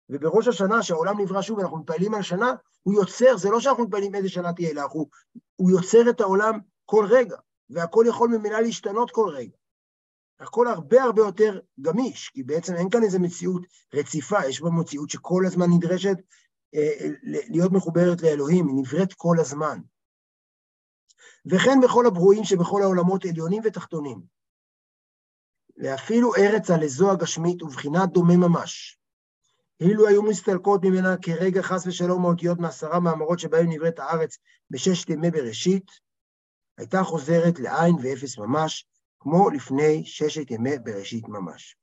ובראש 0.08 0.48
השנה, 0.48 0.82
שהעולם 0.82 1.20
נברא 1.20 1.42
שוב, 1.42 1.60
אנחנו 1.60 1.78
מתפעלים 1.78 2.14
על 2.14 2.22
שנה, 2.22 2.52
הוא 2.82 2.94
יוצר, 2.94 3.36
זה 3.36 3.50
לא 3.50 3.60
שאנחנו 3.60 3.84
מתפעלים 3.84 4.14
איזה 4.14 4.28
שנה 4.28 4.52
תהיה, 4.52 4.70
אלא 4.70 4.82
הוא, 4.82 5.06
הוא 5.56 5.70
יוצר 5.70 6.10
את 6.10 6.20
העולם 6.20 6.58
כל 6.84 7.06
רגע, 7.10 7.36
והכל 7.70 8.04
יכול 8.08 8.28
ממילא 8.28 8.60
להשתנות 8.60 9.10
כל 9.10 9.28
רגע. 9.28 9.56
הכל 10.42 10.66
הרבה 10.66 11.02
הרבה 11.02 11.22
יותר 11.22 11.60
גמיש, 11.80 12.28
כי 12.28 12.42
בעצם 12.42 12.74
אין 12.74 12.90
כאן 12.90 13.02
איזו 13.02 13.20
מציאות 13.20 13.62
רציפה, 13.94 14.46
יש 14.48 14.60
בה 14.60 14.70
מציאות 14.70 15.10
שכל 15.10 15.42
הזמן 15.46 15.66
נדרשת 15.70 16.16
אה, 16.74 17.08
להיות 17.22 17.72
מחוברת 17.72 18.22
לאלוהים, 18.22 18.68
היא 18.68 18.76
נבראת 18.76 19.12
כל 19.12 19.36
הזמן. 19.40 19.78
וכן 21.46 21.78
בכל 21.82 22.06
הברואים 22.06 22.44
שבכל 22.44 22.82
העולמות 22.82 23.24
עליונים 23.24 23.62
ותחתונים. 23.64 24.22
ואפילו 25.76 26.34
ארץ 26.34 26.70
על 26.70 26.82
איזו 26.82 27.10
הגשמית 27.10 27.62
ובחינת 27.62 28.12
דומה 28.12 28.36
ממש. 28.36 28.98
אילו 29.80 30.08
היו 30.08 30.22
מסתלקות 30.22 30.84
ממנה 30.84 31.16
כרגע 31.16 31.62
חס 31.62 31.86
ושלום 31.86 32.24
האותיות 32.24 32.58
מעשרה 32.58 33.00
מאמרות 33.00 33.38
שבהם 33.38 33.66
נבראת 33.68 33.98
הארץ 33.98 34.38
בששת 34.70 35.10
ימי 35.10 35.30
בראשית, 35.30 35.90
הייתה 36.78 37.02
חוזרת 37.02 37.60
לעין 37.60 37.94
ואפס 38.02 38.38
ממש, 38.38 38.86
כמו 39.22 39.50
לפני 39.50 40.02
ששת 40.04 40.50
ימי 40.50 40.78
בראשית 40.78 41.28
ממש. 41.28 41.76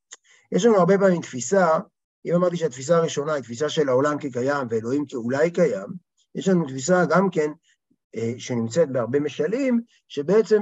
יש 0.52 0.66
לנו 0.66 0.76
הרבה 0.76 0.98
פעמים 0.98 1.22
תפיסה, 1.22 1.80
אם 2.26 2.36
אמרתי 2.36 2.58
שהתפיסה 2.58 2.98
הראשונה 2.98 3.34
היא 3.34 3.44
תפיסה 3.44 3.70
של 3.70 3.90
העולם 3.90 4.18
כקיים 4.18 4.68
ואלוהים 4.70 5.06
כאולי 5.06 5.52
קיים, 5.52 5.88
יש 6.36 6.48
לנו 6.48 6.66
תפיסה 6.66 7.06
גם 7.06 7.30
כן, 7.30 7.52
אה, 8.16 8.34
שנמצאת 8.38 8.92
בהרבה 8.92 9.20
משלים, 9.20 9.82
שבעצם 10.08 10.62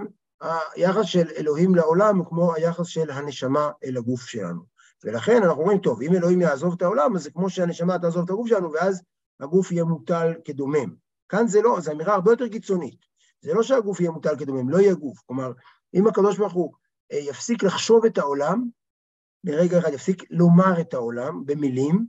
היחס 0.75 1.05
של 1.05 1.27
אלוהים 1.37 1.75
לעולם 1.75 2.17
הוא 2.17 2.25
כמו 2.25 2.53
היחס 2.53 2.87
של 2.87 3.11
הנשמה 3.11 3.71
אל 3.83 3.97
הגוף 3.97 4.21
שלנו. 4.21 4.61
ולכן 5.03 5.43
אנחנו 5.43 5.61
אומרים, 5.61 5.77
טוב, 5.77 6.01
אם 6.01 6.13
אלוהים 6.13 6.41
יעזוב 6.41 6.73
את 6.73 6.81
העולם, 6.81 7.15
אז 7.15 7.23
זה 7.23 7.31
כמו 7.31 7.49
שהנשמה 7.49 7.99
תעזוב 7.99 8.23
את 8.23 8.29
הגוף 8.29 8.47
שלנו, 8.47 8.71
ואז 8.73 9.01
הגוף 9.39 9.71
יהיה 9.71 9.83
מוטל 9.83 10.33
כדומם. 10.45 10.95
כאן 11.29 11.47
זה 11.47 11.61
לא, 11.61 11.79
זו 11.79 11.91
אמירה 11.91 12.13
הרבה 12.13 12.31
יותר 12.31 12.47
קיצונית. 12.47 12.99
זה 13.41 13.53
לא 13.53 13.63
שהגוף 13.63 13.99
יהיה 13.99 14.11
מוטל 14.11 14.35
כדומם, 14.39 14.69
לא 14.69 14.77
יהיה 14.77 14.93
גוף. 14.93 15.19
כלומר, 15.25 15.51
אם 15.93 16.07
הקדוש 16.07 16.37
ברוך 16.37 16.53
הוא 16.53 16.73
אה, 17.11 17.17
יפסיק 17.17 17.63
לחשוב 17.63 18.05
את 18.05 18.17
העולם, 18.17 18.69
לרגע 19.43 19.79
אחד 19.79 19.93
יפסיק 19.93 20.23
לומר 20.29 20.81
את 20.81 20.93
העולם 20.93 21.45
במילים, 21.45 22.05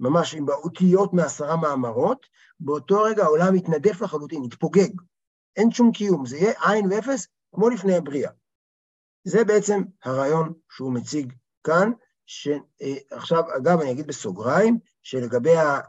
ממש 0.00 0.34
עם 0.34 0.46
באותיות 0.46 1.12
מעשרה 1.12 1.56
מאמרות, 1.56 2.26
באותו 2.60 3.02
רגע 3.02 3.24
העולם 3.24 3.54
יתנדף 3.54 4.00
לחלוטין, 4.00 4.44
יתפוגג. 4.44 4.90
אין 5.56 5.70
שום 5.70 5.92
קיום, 5.92 6.26
זה 6.26 6.36
יהיה 6.36 6.52
עין 6.60 6.92
ואפס 6.92 7.28
כמו 7.54 7.68
לפני 7.68 7.96
הבריאה. 7.96 8.30
זה 9.24 9.44
בעצם 9.44 9.82
הרעיון 10.04 10.52
שהוא 10.70 10.92
מציג 10.92 11.32
כאן, 11.64 11.90
שעכשיו, 12.26 13.50
אה, 13.50 13.56
אגב, 13.56 13.80
אני 13.80 13.90
אגיד 13.90 14.06
בסוגריים, 14.06 14.78
שלגבי 15.02 15.56
אה, 15.56 15.80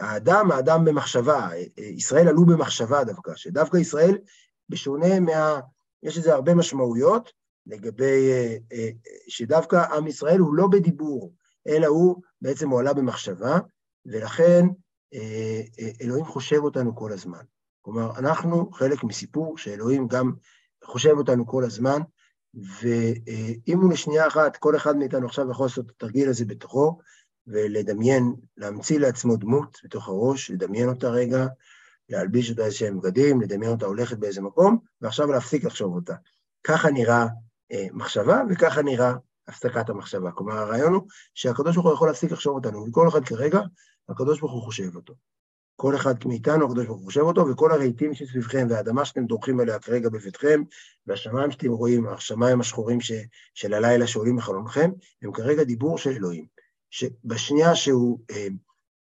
האדם, 0.00 0.50
האדם 0.52 0.84
במחשבה, 0.84 1.48
ישראל 1.76 2.28
עלו 2.28 2.46
במחשבה 2.46 3.04
דווקא, 3.04 3.32
שדווקא 3.34 3.76
ישראל 3.76 4.18
בשונה 4.68 5.20
מה... 5.20 5.60
יש 6.02 6.18
לזה 6.18 6.34
הרבה 6.34 6.54
משמעויות 6.54 7.32
לגבי... 7.66 8.30
אה, 8.30 8.56
אה, 8.72 8.88
שדווקא 9.28 9.94
עם 9.94 10.06
ישראל 10.06 10.38
הוא 10.38 10.54
לא 10.54 10.66
בדיבור, 10.66 11.34
אלא 11.68 11.86
הוא 11.86 12.22
בעצם 12.42 12.70
הועלה 12.70 12.94
במחשבה, 12.94 13.58
ולכן 14.06 14.66
אה, 15.14 15.60
אלוהים 16.02 16.24
חושב 16.24 16.58
אותנו 16.58 16.96
כל 16.96 17.12
הזמן. 17.12 17.42
כלומר, 17.80 18.18
אנחנו 18.18 18.70
חלק 18.70 19.04
מסיפור 19.04 19.58
שאלוהים 19.58 20.08
גם 20.08 20.32
חושב 20.84 21.10
אותנו 21.18 21.46
כל 21.46 21.64
הזמן, 21.64 22.00
ואם 22.54 23.78
הוא 23.80 23.92
לשנייה 23.92 24.26
אחת, 24.26 24.56
כל 24.56 24.76
אחד 24.76 24.96
מאיתנו 24.96 25.26
עכשיו 25.26 25.50
יכול 25.50 25.66
לעשות 25.66 25.86
את 25.86 25.90
התרגיל 25.90 26.28
הזה 26.28 26.44
בתוכו, 26.44 26.98
ולדמיין, 27.46 28.34
להמציא 28.56 28.98
לעצמו 28.98 29.36
דמות 29.36 29.78
בתוך 29.84 30.08
הראש, 30.08 30.50
לדמיין 30.50 30.88
אותה 30.88 31.10
רגע, 31.10 31.46
להלביש 32.08 32.50
אותה 32.50 32.64
איזשהם 32.64 33.00
בגדים, 33.00 33.40
לדמיין 33.40 33.72
אותה 33.72 33.86
הולכת 33.86 34.18
באיזה 34.18 34.40
מקום, 34.40 34.78
ועכשיו 35.00 35.32
להפסיק 35.32 35.64
לחשוב 35.64 35.94
אותה. 35.94 36.14
ככה 36.64 36.90
נראה 36.90 37.26
מחשבה, 37.92 38.42
וככה 38.50 38.82
נראה 38.82 39.12
הפסקת 39.48 39.90
המחשבה. 39.90 40.30
כלומר, 40.30 40.58
הרעיון 40.58 40.94
הוא 40.94 41.02
שהקדוש 41.34 41.74
ברוך 41.74 41.86
הוא 41.86 41.94
יכול 41.94 42.08
להפסיק 42.08 42.32
לחשוב 42.32 42.54
אותנו, 42.54 42.86
וכל 42.88 43.08
אחד 43.08 43.24
כרגע, 43.24 43.60
הקדוש 44.08 44.40
ברוך 44.40 44.52
הוא 44.52 44.62
חושב 44.62 44.96
אותו. 44.96 45.14
כל 45.76 45.96
אחד 45.96 46.14
מאיתנו, 46.26 46.66
הקדוש 46.66 46.86
ברוך 46.86 46.98
הוא 46.98 47.06
חושב 47.06 47.20
אותו, 47.20 47.48
וכל 47.48 47.72
הרהיטים 47.72 48.14
שסביבכם, 48.14 48.66
והאדמה 48.70 49.04
שאתם 49.04 49.26
דורכים 49.26 49.60
עליה 49.60 49.78
כרגע 49.78 50.08
בביתכם, 50.08 50.62
והשמיים 51.06 51.50
שאתם 51.50 51.70
רואים, 51.70 52.06
השמיים 52.06 52.60
השחורים 52.60 53.00
ש, 53.00 53.12
של 53.54 53.74
הלילה 53.74 54.06
שעולים 54.06 54.36
מחלונכם, 54.36 54.90
הם 55.22 55.32
כרגע 55.32 55.64
דיבור 55.64 55.98
של 55.98 56.10
אלוהים, 56.10 56.46
שבשנייה 56.90 57.74
שהוא 57.76 58.20
אה, 58.30 58.46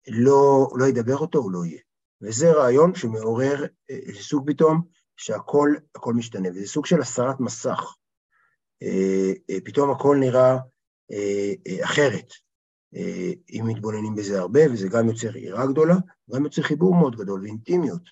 לא, 0.08 0.68
לא 0.74 0.84
ידבר 0.84 1.16
אותו, 1.16 1.38
הוא 1.38 1.52
לא 1.52 1.64
יהיה. 1.64 1.80
וזה 2.22 2.52
רעיון 2.52 2.94
שמעורר 2.94 3.64
אה, 3.90 3.98
סוג 4.14 4.50
פתאום 4.50 4.82
שהכל 5.16 6.14
משתנה, 6.14 6.48
וזה 6.48 6.66
סוג 6.66 6.86
של 6.86 7.00
הסרת 7.00 7.40
מסך. 7.40 7.96
אה, 8.82 9.32
אה, 9.50 9.58
פתאום 9.64 9.90
הכל 9.90 10.16
נראה 10.20 10.56
אה, 11.12 11.84
אחרת. 11.84 12.32
אם 13.50 13.64
מתבוננים 13.66 14.14
בזה 14.14 14.40
הרבה, 14.40 14.60
וזה 14.72 14.88
גם 14.88 15.08
יוצר 15.08 15.36
יראה 15.36 15.66
גדולה, 15.66 15.94
גם 16.34 16.44
יוצר 16.44 16.62
חיבור 16.62 16.94
מאוד 16.94 17.16
גדול 17.16 17.42
ואינטימיות, 17.42 18.02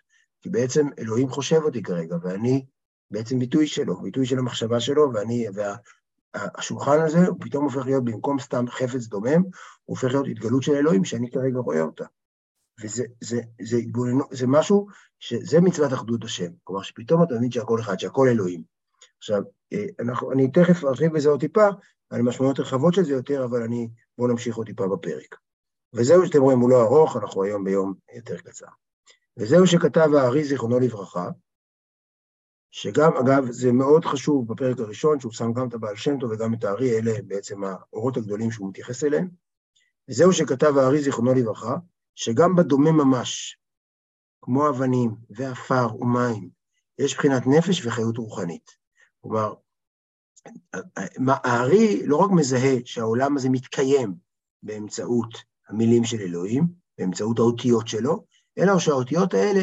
כי 0.41 0.51
בעצם 0.51 0.89
אלוהים 0.99 1.29
חושב 1.29 1.61
אותי 1.65 1.83
כרגע, 1.83 2.17
ואני 2.23 2.67
בעצם 3.11 3.39
ביטוי 3.39 3.67
שלו, 3.67 4.03
ביטוי 4.03 4.27
של 4.27 4.39
המחשבה 4.39 4.81
שלו, 4.81 5.13
ואני, 5.15 5.47
והשולחן 5.55 7.01
הזה 7.01 7.27
הוא 7.27 7.37
פתאום 7.41 7.65
הופך 7.65 7.87
להיות, 7.87 8.05
במקום 8.05 8.39
סתם 8.39 8.65
חפץ 8.69 9.07
דומם, 9.07 9.43
הוא 9.43 9.97
הופך 9.97 10.09
להיות 10.09 10.27
התגלות 10.31 10.63
של 10.63 10.75
אלוהים 10.75 11.05
שאני 11.05 11.31
כרגע 11.31 11.59
רואה 11.59 11.81
אותה. 11.81 12.05
וזה 12.83 13.05
זה, 13.21 13.37
זה, 13.37 13.41
זה, 13.63 13.77
זה 14.31 14.47
משהו, 14.47 14.87
שזה 15.19 15.61
מצוות 15.61 15.93
אחדות 15.93 16.25
השם. 16.25 16.51
כלומר, 16.65 16.83
שפתאום 16.83 17.23
אתה 17.23 17.35
מבין 17.35 17.51
שהכל 17.51 17.81
אחד, 17.81 17.99
שהכל 17.99 18.29
אלוהים. 18.29 18.63
עכשיו, 19.19 19.43
אה, 19.73 19.85
אנחנו, 20.01 20.33
אני 20.33 20.51
תכף 20.51 20.85
ארחיב 20.85 21.13
בזה 21.13 21.29
עוד 21.29 21.41
טיפה, 21.41 21.69
על 22.11 22.23
משמעויות 22.23 22.61
רחבות 22.61 22.95
של 22.95 23.05
זה 23.05 23.13
יותר, 23.13 23.45
אבל 23.45 23.63
אני, 23.63 23.89
בואו 24.19 24.29
נמשיך 24.29 24.57
עוד 24.57 24.67
טיפה 24.67 24.87
בפרק. 24.89 25.37
וזהו 25.93 26.27
שאתם 26.27 26.41
רואים, 26.41 26.59
הוא 26.59 26.71
לא 26.71 26.83
ארוך, 26.83 27.17
אנחנו 27.17 27.43
היום 27.43 27.65
ביום 27.65 27.95
יותר 28.17 28.39
קצר. 28.39 28.67
וזהו 29.37 29.67
שכתב 29.67 30.09
הארי, 30.15 30.45
זיכרונו 30.45 30.81
לברכה, 30.81 31.31
שגם, 32.71 33.17
אגב, 33.17 33.51
זה 33.51 33.73
מאוד 33.73 34.05
חשוב 34.05 34.53
בפרק 34.53 34.79
הראשון, 34.79 35.21
שהוא 35.21 35.33
שם 35.33 35.53
גם 35.53 35.69
את 35.69 35.75
הבעל 35.75 35.97
שם 35.97 36.19
טוב 36.21 36.31
וגם 36.31 36.55
את 36.55 36.65
הארי, 36.65 36.99
אלה 36.99 37.13
בעצם 37.27 37.65
האורות 37.65 38.17
הגדולים 38.17 38.51
שהוא 38.51 38.69
מתייחס 38.69 39.05
אליהם. 39.05 39.29
וזהו 40.09 40.33
שכתב 40.33 40.79
הארי, 40.79 41.03
זיכרונו 41.03 41.35
לברכה, 41.35 41.77
שגם 42.19 42.57
בדומה 42.57 42.93
ממש, 42.93 43.59
כמו 44.43 44.69
אבנים 44.69 45.11
ועפר 45.31 45.97
ומים, 46.01 46.51
יש 46.99 47.15
בחינת 47.15 47.43
נפש 47.47 47.87
וחיות 47.87 48.19
רוחנית. 48.19 48.71
כלומר, 49.21 49.55
הארי 51.45 52.07
לא 52.07 52.17
רק 52.17 52.31
מזהה 52.31 52.77
שהעולם 52.85 53.37
הזה 53.37 53.49
מתקיים 53.51 54.15
באמצעות 54.63 55.35
המילים 55.69 56.05
של 56.05 56.21
אלוהים, 56.21 56.65
באמצעות 56.99 57.39
האותיות 57.39 57.89
שלו, 57.89 58.25
אלא 58.59 58.79
שהאותיות 58.79 59.35
האלה 59.35 59.61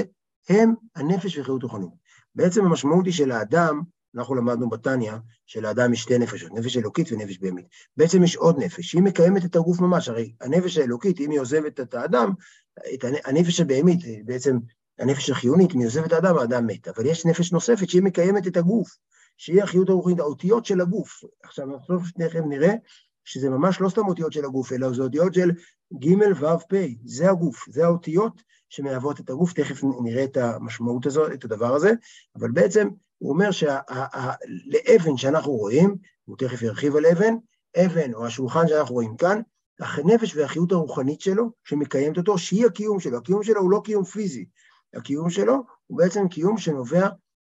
הם 0.49 0.75
הנפש 0.95 1.37
וחירות 1.37 1.63
רוחנית. 1.63 1.89
בעצם 2.35 2.65
המשמעות 2.65 3.05
היא 3.05 3.13
של 3.13 3.31
האדם, 3.31 3.81
אנחנו 4.15 4.35
למדנו 4.35 4.69
בתניא, 4.69 5.13
שלאדם 5.45 5.93
יש 5.93 6.01
שתי 6.01 6.17
נפשות, 6.17 6.51
נפש 6.53 6.77
אלוקית 6.77 7.11
ונפש 7.11 7.37
בהמית. 7.37 7.65
בעצם 7.97 8.23
יש 8.23 8.35
עוד 8.35 8.59
נפש, 8.59 8.85
שהיא 8.85 9.01
מקיימת 9.01 9.45
את 9.45 9.55
הגוף 9.55 9.79
ממש, 9.79 10.09
הרי 10.09 10.33
הנפש 10.41 10.77
האלוקית, 10.77 11.19
אם 11.19 11.31
היא 11.31 11.39
עוזבת 11.39 11.79
את 11.79 11.93
האדם, 11.93 12.31
את 12.93 13.05
הנפש 13.25 13.59
הבהמית, 13.59 13.99
בעצם 14.25 14.57
הנפש 14.99 15.29
החיונית, 15.29 15.73
אם 15.73 15.79
היא 15.79 15.87
עוזבת 15.87 16.07
את 16.07 16.13
האדם, 16.13 16.37
האדם 16.37 16.67
מת. 16.67 16.87
אבל 16.87 17.05
יש 17.05 17.25
נפש 17.25 17.51
נוספת 17.51 17.89
שהיא 17.89 18.03
מקיימת 18.03 18.47
את 18.47 18.57
הגוף, 18.57 18.97
שהיא 19.37 19.63
החיות 19.63 19.89
הרוחנית, 19.89 20.19
האותיות 20.19 20.65
של 20.65 20.81
הגוף. 20.81 21.23
עכשיו, 21.43 21.73
אנחנו 21.73 21.97
תכף 22.17 22.39
נראה 22.47 22.73
שזה 23.23 23.49
ממש 23.49 23.81
לא 23.81 23.89
סתם 23.89 24.07
אותיות 24.07 24.33
של 24.33 24.45
הגוף, 24.45 24.71
אלא 24.71 24.93
זה 24.93 25.01
אותיות 25.03 25.33
של 25.33 25.51
ג' 25.99 26.41
ו' 26.41 26.59
פ', 26.69 26.75
זה 27.05 27.29
הגוף, 27.29 27.65
זה 27.69 27.85
האותיות 27.85 28.41
שמהוות 28.69 29.19
את 29.19 29.29
הגוף, 29.29 29.53
תכף 29.53 29.81
נראה 30.03 30.23
את 30.23 30.37
המשמעות 30.37 31.05
הזאת, 31.05 31.31
את 31.33 31.45
הדבר 31.45 31.75
הזה, 31.75 31.91
אבל 32.35 32.51
בעצם 32.51 32.89
הוא 33.17 33.31
אומר 33.33 33.51
שלאבן 33.51 35.17
שאנחנו 35.17 35.51
רואים, 35.51 35.95
הוא 36.25 36.37
תכף 36.37 36.61
ירחיב 36.61 36.95
על 36.95 37.05
אבן, 37.05 37.35
אבן 37.77 38.13
או 38.13 38.25
השולחן 38.25 38.67
שאנחנו 38.67 38.95
רואים 38.95 39.17
כאן, 39.17 39.41
הנפש 39.79 40.35
והחיות 40.35 40.71
הרוחנית 40.71 41.21
שלו, 41.21 41.51
שמקיימת 41.63 42.17
אותו, 42.17 42.37
שהיא 42.37 42.65
הקיום 42.65 42.99
שלו. 42.99 43.17
הקיום 43.17 43.43
שלו 43.43 43.61
הוא 43.61 43.71
לא 43.71 43.81
קיום 43.83 44.03
פיזי, 44.03 44.45
הקיום 44.93 45.29
שלו 45.29 45.63
הוא 45.87 45.97
בעצם 45.97 46.27
קיום 46.27 46.57
שנובע 46.57 47.07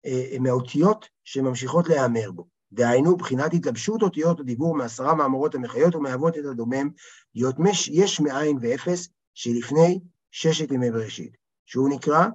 אה, 0.07 0.37
מהאותיות 0.41 1.09
שממשיכות 1.25 1.89
להיאמר 1.89 2.31
בו. 2.31 2.47
דהיינו, 2.73 3.17
בחינת 3.17 3.55
התלבשות 3.55 4.03
אותיות 4.03 4.41
הדיבור 4.41 4.77
מעשרה 4.77 5.15
מאמרות 5.15 5.55
המחיות 5.55 5.95
ומהוות 5.95 6.39
את 6.39 6.45
הדומם, 6.45 6.91
להיות 7.35 7.59
מש, 7.59 7.89
יש 7.89 8.21
מאין 8.21 8.59
ואפס 8.61 9.09
שלפני 9.35 10.01
ששת 10.31 10.71
ימי 10.71 10.91
בראשית, 10.91 11.37
שהוא 11.67 11.89
נקרא, 11.89 12.27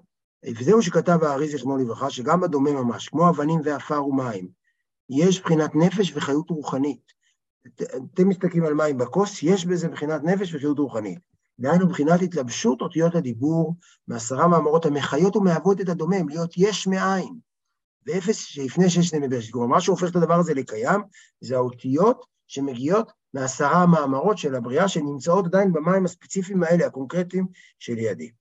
וזהו 0.59 0.81
שכתב 0.81 1.19
הארי 1.23 1.49
זכרונו 1.49 1.77
לברכה, 1.77 2.09
שגם 2.09 2.41
בדומה 2.41 2.71
ממש, 2.71 3.09
כמו 3.09 3.29
אבנים 3.29 3.61
ועפר 3.63 4.05
ומים, 4.05 4.47
יש 5.09 5.41
בחינת 5.41 5.75
נפש 5.75 6.11
וחיות 6.15 6.49
רוחנית. 6.49 7.13
אתם 8.13 8.29
מסתכלים 8.29 8.63
על 8.65 8.73
מים 8.73 8.97
בכוס, 8.97 9.43
יש 9.43 9.65
בזה 9.65 9.89
בחינת 9.89 10.23
נפש 10.23 10.53
וחיות 10.53 10.79
רוחנית. 10.79 11.19
דהיינו, 11.59 11.87
בחינת 11.87 12.21
התלבשות 12.21 12.81
אותיות 12.81 13.15
הדיבור 13.15 13.75
מעשרה 14.07 14.47
מאמרות 14.47 14.85
המחיות 14.85 15.35
ומהוות 15.35 15.81
את 15.81 15.89
הדומם, 15.89 16.29
להיות 16.29 16.53
יש 16.57 16.87
מאין. 16.87 17.39
ואפס 18.05 18.37
שלפני 18.37 18.89
ששת 18.89 19.13
ימי 19.13 19.27
בראשית. 19.27 19.53
כלומר, 19.53 19.67
מה 19.67 19.81
שהופך 19.81 20.11
את 20.11 20.15
הדבר 20.15 20.33
הזה 20.33 20.53
לקיים, 20.53 21.01
זה 21.41 21.55
האותיות 21.55 22.25
שמגיעות 22.47 23.11
מעשרה 23.33 23.83
המאמרות 23.83 24.37
של 24.37 24.55
הבריאה, 24.55 24.87
שנמצאות 24.87 25.45
עדיין 25.45 25.73
במים 25.73 26.05
הספציפיים 26.05 26.63
האלה, 26.63 26.85
הקונקרטיים 26.85 27.47
שלידי. 27.79 28.31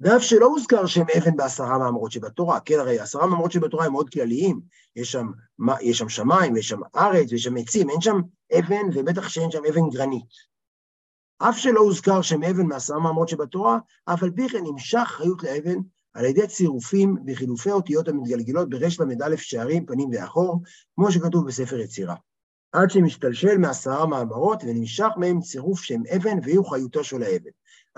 ואף 0.00 0.22
שלא 0.22 0.46
הוזכר 0.46 0.86
שם 0.86 1.04
אבן 1.18 1.36
בעשרה 1.36 1.78
מאמרות 1.78 2.12
שבתורה, 2.12 2.60
כן, 2.60 2.78
הרי 2.78 2.98
עשרה 2.98 3.26
מאמרות 3.26 3.52
שבתורה 3.52 3.86
הם 3.86 3.92
מאוד 3.92 4.10
כלליים, 4.10 4.60
יש 4.96 5.12
שם, 5.12 5.26
יש 5.80 5.98
שם 5.98 6.08
שמיים, 6.08 6.56
יש 6.56 6.68
שם 6.68 6.80
ארץ, 6.96 7.32
יש 7.32 7.42
שם 7.42 7.56
עצים, 7.56 7.90
אין 7.90 8.00
שם 8.00 8.20
אבן, 8.58 8.86
ובטח 8.94 9.28
שאין 9.28 9.50
שם 9.50 9.62
אבן 9.68 9.88
גרנית. 9.90 10.50
אף 11.38 11.58
שלא 11.58 11.80
הוזכר 11.80 12.22
שם 12.22 12.42
אבן 12.42 12.66
מעשרה 12.66 13.00
מאמרות 13.00 13.28
שבתורה, 13.28 13.78
אף 14.04 14.22
על 14.22 14.30
פי 14.30 14.48
כן 14.48 14.64
נמשך 14.64 15.04
חיות 15.06 15.42
לאבן 15.42 15.78
על 16.14 16.24
ידי 16.24 16.46
צירופים 16.46 17.16
וחילופי 17.26 17.70
אותיות 17.70 18.08
המתגלגלות 18.08 18.70
ברש 18.70 19.00
ל"א 19.00 19.36
שערים, 19.36 19.86
פנים 19.86 20.08
ואחור, 20.12 20.62
כמו 20.96 21.12
שכתוב 21.12 21.46
בספר 21.46 21.78
יצירה. 21.78 22.14
עד 22.72 22.90
שמשתלשל 22.90 23.58
מעשרה 23.58 24.06
מאמרות 24.06 24.62
ונמשך 24.66 25.08
מהם 25.16 25.40
צירוף 25.40 25.80
שם 25.80 26.00
אבן 26.16 26.38
ויהיו 26.42 26.64
חיותו 26.64 27.04
של 27.04 27.22
האבן. 27.22 27.50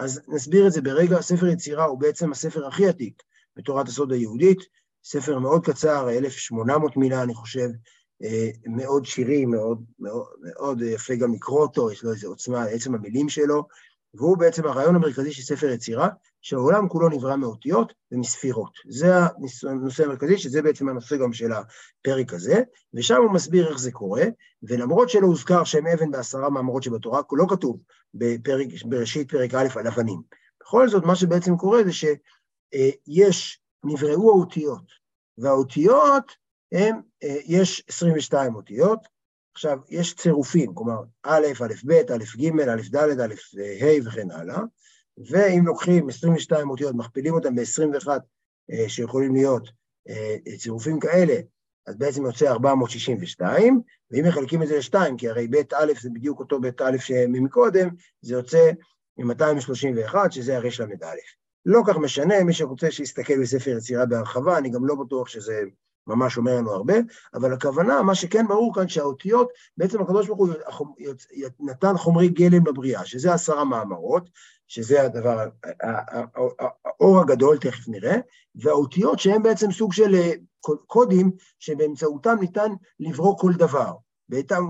אז 0.03 0.21
נסביר 0.29 0.67
את 0.67 0.73
זה 0.73 0.81
ברגע, 0.81 1.21
ספר 1.21 1.47
יצירה 1.47 1.85
הוא 1.85 2.01
בעצם 2.01 2.33
הספר 2.33 2.67
הכי 2.67 2.88
עתיק 2.88 3.23
בתורת 3.57 3.88
הסוד 3.88 4.12
היהודית, 4.12 4.59
ספר 5.05 5.38
מאוד 5.38 5.67
קצר, 5.67 6.11
1,800 6.11 6.97
מילה 6.97 7.23
אני 7.23 7.35
חושב, 7.35 7.69
אה, 8.23 8.51
מאוד 8.67 9.05
שירי, 9.05 9.47
מאוד, 9.47 9.85
מאוד, 9.99 10.27
מאוד 10.43 10.83
יפה 10.83 11.15
גם 11.15 11.35
לקרוא 11.35 11.61
אותו, 11.61 11.91
יש 11.93 12.05
לו 12.05 12.12
איזו 12.12 12.29
עוצמה, 12.29 12.65
עצם 12.65 12.95
המילים 12.95 13.29
שלו, 13.29 13.67
והוא 14.15 14.38
בעצם 14.38 14.67
הרעיון 14.67 14.95
המרכזי 14.95 15.33
של 15.33 15.43
ספר 15.43 15.67
יצירה, 15.71 16.09
שהעולם 16.42 16.88
כולו 16.88 17.09
נברא 17.09 17.37
מאותיות 17.37 17.92
ומספירות. 18.12 18.72
זה 18.88 19.14
הנושא 19.68 20.05
המרכזי, 20.05 20.38
שזה 20.38 20.62
בעצם 20.62 20.88
הנושא 20.88 21.16
גם 21.16 21.33
של 21.33 21.50
הפרק 21.52 22.33
הזה, 22.33 22.62
ושם 22.94 23.22
הוא 23.22 23.33
מסביר 23.33 23.68
איך 23.68 23.78
זה 23.78 23.92
קורה, 23.92 24.24
ולמרות 24.62 25.11
שלא 25.11 25.26
הוזכר 25.26 25.64
שם 25.64 25.87
אבן 25.87 26.11
בעשרה 26.11 26.50
מאמרות 26.50 26.83
שבתורה, 26.83 27.20
לא 27.33 27.46
כתוב 27.48 27.81
בפרק, 28.14 28.66
בראשית 28.85 29.31
פרק 29.31 29.55
א' 29.55 29.78
על 29.78 29.87
אבנים. 29.87 30.22
בכל 30.61 30.88
זאת, 30.88 31.05
מה 31.05 31.16
שבעצם 31.16 31.57
קורה 31.57 31.85
זה 31.85 31.90
שיש, 31.92 33.61
נבראו 33.85 34.31
האותיות, 34.31 34.85
והאותיות 35.38 36.33
הם, 36.72 37.00
יש 37.46 37.85
22 37.88 38.55
אותיות, 38.55 38.98
עכשיו, 39.55 39.78
יש 39.88 40.14
צירופים, 40.14 40.74
כלומר, 40.74 41.02
א', 41.22 41.46
א', 41.64 41.74
ב', 41.85 41.92
א', 41.92 42.24
ג', 42.38 42.61
א', 42.61 42.81
ד', 42.90 43.20
א', 43.20 43.35
ה' 43.81 44.07
וכן 44.07 44.31
הלאה, 44.31 44.59
ואם 45.18 45.62
לוקחים 45.66 46.09
22 46.09 46.70
אותיות, 46.70 46.94
מכפילים 46.94 47.35
אותם 47.35 47.55
ב-21 47.55 48.09
אה, 48.72 48.88
שיכולים 48.88 49.35
להיות 49.35 49.68
אה, 50.09 50.37
צירופים 50.59 51.01
כאלה, 51.01 51.35
אז 51.87 51.96
בעצם 51.96 52.27
יוצא 52.27 52.51
462, 52.51 53.81
ואם 54.11 54.25
מחלקים 54.29 54.62
את 54.62 54.68
זה 54.68 54.79
לשתיים, 54.79 55.16
כי 55.16 55.29
הרי 55.29 55.48
בית 55.48 55.72
א' 55.72 55.92
זה 56.01 56.11
בדיוק 56.11 56.40
אותו 56.40 56.61
בית 56.61 56.81
א' 56.81 56.98
שמקודם, 56.98 57.88
זה 58.20 58.35
יוצא 58.35 58.70
231, 59.18 60.33
שזה 60.33 60.57
הרש 60.57 60.81
ל"א. 60.81 61.07
לא 61.66 61.83
כך 61.87 61.96
משנה, 61.96 62.44
מי 62.44 62.53
שרוצה 62.53 62.90
שיסתכל 62.90 63.40
בספר 63.42 63.70
יצירה 63.70 64.07
בהרחבה, 64.07 64.59
אני 64.59 64.70
גם 64.70 64.87
לא 64.87 64.94
בטוח 64.94 65.29
שזה 65.29 65.62
ממש 66.07 66.37
אומר 66.37 66.57
לנו 66.57 66.71
הרבה, 66.71 66.95
אבל 67.35 67.53
הכוונה, 67.53 68.03
מה 68.03 68.15
שכן 68.15 68.49
ברור 68.49 68.75
כאן 68.75 68.88
שהאותיות, 68.88 69.49
בעצם 69.77 70.03
הקדוש 70.03 70.27
ברוך 70.27 70.38
הוא 70.38 70.49
נתן 71.61 71.97
חומרי 71.97 72.29
גלם 72.29 72.67
לבריאה, 72.67 73.07
שזה 73.07 73.35
עשרה 73.35 73.65
מאמרות, 73.65 74.31
שזה 74.69 75.03
הדבר, 75.03 75.49
האור 76.85 77.21
הגדול, 77.21 77.59
תכף 77.59 77.88
נראה, 77.88 78.17
והאותיות 78.55 79.19
שהן 79.19 79.43
בעצם 79.43 79.73
סוג 79.73 79.93
של 79.93 80.15
אה, 80.15 80.33
קודים 80.87 81.31
שבאמצעותם 81.59 82.37
ניתן 82.41 82.73
לברוא 83.01 83.38
כל 83.38 83.53
דבר, 83.53 83.95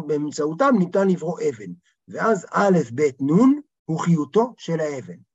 באמצעותם 0.06 0.74
ניתן 0.78 1.08
לברוא 1.08 1.40
אבן, 1.48 1.72
ואז 2.08 2.46
א', 2.52 2.78
ב', 2.94 3.22
נ' 3.22 3.60
הוא 3.84 4.00
חיותו 4.00 4.54
של 4.56 4.80
האבן. 4.80 5.31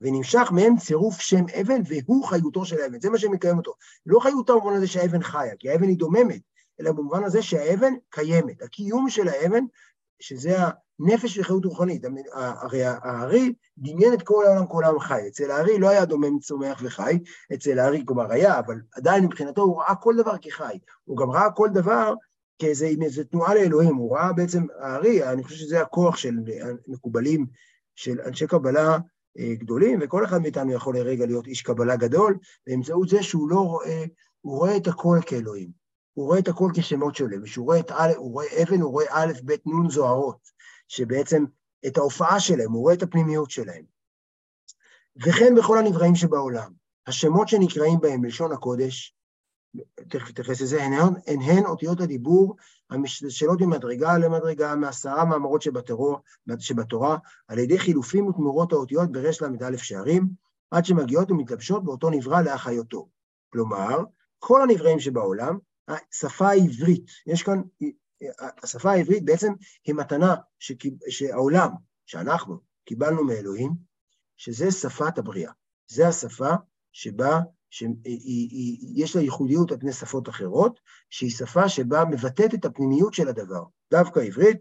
ונמשך 0.00 0.48
מהם 0.52 0.76
צירוף 0.76 1.20
שם 1.20 1.44
אבן, 1.60 1.80
והוא 1.88 2.24
חיותו 2.24 2.64
של 2.64 2.80
האבן. 2.80 3.00
זה 3.00 3.10
מה 3.10 3.18
שמקיים 3.18 3.58
אותו. 3.58 3.72
לא 4.06 4.20
חיותו 4.20 4.60
במובן 4.60 4.76
הזה 4.76 4.86
שהאבן 4.86 5.22
חיה, 5.22 5.56
כי 5.58 5.70
האבן 5.70 5.88
היא 5.88 5.98
דוממת, 5.98 6.40
אלא 6.80 6.92
במובן 6.92 7.24
הזה 7.24 7.42
שהאבן 7.42 7.92
קיימת. 8.10 8.62
הקיום 8.62 9.10
של 9.10 9.28
האבן, 9.28 9.64
שזה 10.20 10.56
הנפש 11.00 11.38
וחיות 11.38 11.64
רוחנית. 11.64 12.04
הרי 12.32 12.84
הארי 12.84 13.52
דמיין 13.78 14.12
את 14.12 14.22
כל 14.22 14.46
העולם, 14.46 14.66
כל 14.66 14.84
העולם 14.84 15.00
חי. 15.00 15.28
אצל 15.28 15.50
הארי 15.50 15.78
לא 15.78 15.88
היה 15.88 16.04
דומם, 16.04 16.38
צומח 16.38 16.80
וחי, 16.84 17.18
אצל 17.54 17.78
הארי 17.78 18.02
כלומר 18.06 18.32
היה, 18.32 18.58
אבל 18.58 18.76
עדיין 18.96 19.24
מבחינתו 19.24 19.62
הוא 19.62 19.80
ראה 19.82 19.94
כל 19.94 20.16
דבר 20.16 20.38
כחי. 20.42 20.78
הוא 21.04 21.16
גם 21.16 21.30
ראה 21.30 21.50
כל 21.50 21.68
דבר 21.72 22.14
כאיזה, 22.58 22.86
עם 22.90 23.02
איזו 23.02 23.24
תנועה 23.24 23.54
לאלוהים. 23.54 23.96
הוא 23.96 24.16
ראה 24.16 24.32
בעצם, 24.32 24.66
הארי, 24.80 25.28
אני 25.28 25.44
חושב 25.44 25.56
שזה 25.56 25.80
הכוח 25.80 26.16
של 26.16 26.34
מקובלים, 26.86 27.46
של 27.94 28.20
אנשי 28.20 28.46
קבלה, 28.46 28.98
גדולים, 29.38 29.98
וכל 30.02 30.24
אחד 30.24 30.42
מאיתנו 30.42 30.72
יכול 30.72 30.98
לרגע 30.98 31.26
להיות 31.26 31.46
איש 31.46 31.62
קבלה 31.62 31.96
גדול, 31.96 32.38
באמצעות 32.66 33.08
זה 33.08 33.22
שהוא 33.22 33.50
לא 33.50 33.60
רואה, 33.60 34.04
הוא 34.40 34.58
רואה 34.58 34.76
את 34.76 34.86
הכל 34.86 35.18
כאלוהים. 35.26 35.70
הוא 36.12 36.26
רואה 36.26 36.38
את 36.38 36.48
הכל 36.48 36.70
כשמות 36.74 37.16
שלהם, 37.16 37.42
וכשהוא 37.42 37.66
רואה, 37.66 37.80
את, 37.80 37.90
הוא 38.16 38.32
רואה 38.32 38.46
אבן, 38.62 38.80
הוא 38.80 38.92
רואה 38.92 39.06
א', 39.10 39.32
ב', 39.44 39.52
נ' 39.52 39.90
זוהרות, 39.90 40.38
שבעצם 40.88 41.44
את 41.86 41.98
ההופעה 41.98 42.40
שלהם, 42.40 42.72
הוא 42.72 42.82
רואה 42.82 42.94
את 42.94 43.02
הפנימיות 43.02 43.50
שלהם. 43.50 43.84
וכן 45.16 45.54
בכל 45.58 45.78
הנבראים 45.78 46.14
שבעולם, 46.14 46.72
השמות 47.06 47.48
שנקראים 47.48 48.00
בהם 48.00 48.22
בלשון 48.22 48.52
הקודש, 48.52 49.16
תכף 50.08 50.30
אתייחס 50.30 50.60
לזה, 50.60 50.84
הן, 50.84 50.92
הן, 51.26 51.40
הן 51.40 51.66
אותיות 51.66 52.00
הדיבור 52.00 52.56
המשתלשלות 52.90 53.60
ממדרגה 53.60 54.18
למדרגה, 54.18 54.74
מעשרה 54.74 55.24
מאמרות 55.24 55.62
שבתורה, 55.62 56.18
שבתורה, 56.58 57.16
על 57.48 57.58
ידי 57.58 57.78
חילופים 57.78 58.26
ותמורות 58.26 58.72
האותיות 58.72 59.12
ברש 59.12 59.42
ל"א 59.42 59.76
שערים, 59.76 60.28
עד 60.70 60.84
שמגיעות 60.84 61.30
ומתלבשות 61.30 61.84
באותו 61.84 62.10
נברא 62.10 62.42
להחיותו. 62.42 63.08
כלומר, 63.52 63.98
כל 64.38 64.62
הנבראים 64.62 65.00
שבעולם, 65.00 65.58
השפה 65.88 66.48
העברית, 66.48 67.04
יש 67.26 67.42
כאן, 67.42 67.62
השפה 68.62 68.90
העברית 68.90 69.24
בעצם 69.24 69.52
היא 69.84 69.94
מתנה 69.94 70.34
שהעולם, 71.08 71.70
שאנחנו 72.06 72.58
קיבלנו 72.84 73.24
מאלוהים, 73.24 73.72
שזה 74.36 74.70
שפת 74.70 75.18
הבריאה. 75.18 75.52
זה 75.90 76.08
השפה 76.08 76.54
שבה 76.92 77.40
שיש 77.70 79.16
לה 79.16 79.22
ייחודיות 79.22 79.72
על 79.72 79.78
פני 79.78 79.92
שפות 79.92 80.28
אחרות, 80.28 80.80
שהיא 81.10 81.30
שפה 81.30 81.68
שבה 81.68 82.04
מבטאת 82.04 82.54
את 82.54 82.64
הפנימיות 82.64 83.14
של 83.14 83.28
הדבר. 83.28 83.62
דווקא 83.90 84.20
עברית, 84.20 84.56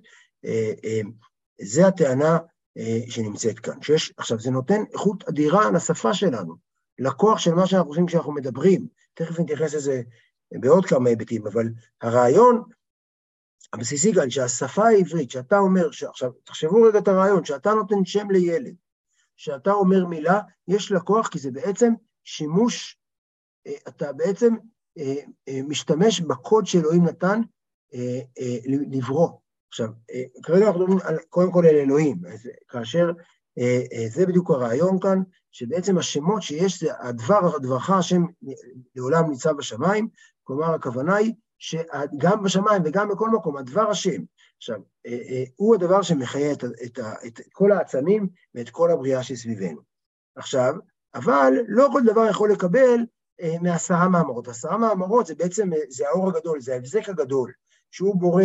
אה, 0.46 0.72
אה, 0.86 1.02
זה 1.62 1.88
הטענה 1.88 2.38
אה, 2.78 3.00
שנמצאת 3.10 3.60
כאן. 3.60 3.82
שיש, 3.82 4.13
עכשיו, 4.18 4.39
זה 4.39 4.52
נותן 4.52 4.84
איכות 4.94 5.24
אדירה 5.30 5.72
לשפה 5.72 6.13
שלנו, 6.13 6.56
לכוח 7.00 7.39
של 7.39 7.54
מה 7.54 7.68
שאנחנו 7.68 7.89
עושים 7.89 8.06
כשאנחנו 8.06 8.34
מדברים. 8.34 8.88
תכף 9.13 9.39
נתייחס 9.39 9.74
לזה 9.74 10.02
בעוד 10.52 10.86
כמה 10.86 11.10
היבטים, 11.10 11.48
אבל 11.48 11.68
הרעיון 12.02 12.63
הבסיסי 13.74 14.13
כאן, 14.13 14.30
שהשפה 14.30 14.88
העברית, 14.88 15.32
שאתה 15.32 15.58
אומר, 15.58 15.88
עכשיו, 15.88 16.32
תחשבו 16.44 16.82
רגע 16.82 17.00
את 17.00 17.08
הרעיון, 17.08 17.46
שאתה 17.46 17.74
נותן 17.74 18.06
שם 18.06 18.32
לילד, 18.32 18.76
שאתה 19.38 19.72
אומר 19.72 20.06
מילה, 20.06 20.41
יש 20.68 20.91
לה 20.91 21.00
כוח 21.00 21.28
כי 21.28 21.39
זה 21.39 21.52
בעצם 21.52 21.94
שימוש, 22.26 22.98
אה, 23.68 23.74
אתה 23.88 24.14
בעצם 24.14 24.54
אה, 24.98 25.16
אה, 25.48 25.60
משתמש 25.68 26.22
בקוד 26.22 26.66
שאלוהים 26.66 27.06
נתן 27.06 27.42
לברוא. 28.92 29.30
עכשיו, 29.70 29.88
כרגע 30.44 30.68
אנחנו 30.68 30.80
מדברים 30.80 31.00
קודם 31.30 31.52
כל 31.52 31.66
על 31.66 31.76
אלוהים, 31.76 32.18
כאשר 32.68 33.12
זה 34.10 34.26
בדיוק 34.26 34.50
הרעיון 34.50 35.00
כאן, 35.00 35.22
שבעצם 35.52 35.98
השמות 35.98 36.42
שיש, 36.42 36.84
זה 36.84 36.90
הדבר, 37.00 37.56
הדברך 37.56 37.90
השם 37.90 38.24
לעולם 38.96 39.30
ניצב 39.30 39.58
בשמיים, 39.58 40.08
כלומר 40.44 40.74
הכוונה 40.74 41.16
היא 41.16 41.34
שגם 41.60 42.44
בשמיים 42.44 42.82
וגם 42.86 43.10
בכל 43.10 43.30
מקום, 43.30 43.58
הדבר 43.58 43.90
השם. 43.90 44.22
עכשיו, 44.58 44.80
הוא 45.56 45.76
הדבר 45.76 46.02
שמחיה 46.02 46.52
את, 46.52 46.64
את, 46.64 47.00
את 47.28 47.40
כל 47.52 47.72
העצמים 47.72 48.28
ואת 48.56 48.70
כל 48.70 48.92
הבריאה 48.92 49.24
שסביבנו. 49.24 49.82
עכשיו, 50.36 50.76
אבל 51.15 51.54
לא 51.67 51.89
כל 51.91 52.01
דבר 52.06 52.25
יכול 52.30 52.51
לקבל 52.51 52.99
אה, 53.41 53.56
מעשרה 53.62 54.10
מאמרות. 54.10 54.47
עשרה 54.47 54.78
מאמרות 54.78 55.25
זה 55.25 55.36
בעצם, 55.36 55.73
אה, 55.73 55.80
זה 55.89 56.08
האור 56.08 56.30
הגדול, 56.30 56.62
זה 56.62 56.73
ההבזק 56.73 57.10
הגדול, 57.10 57.51
שהוא 57.91 58.19
בורא 58.19 58.43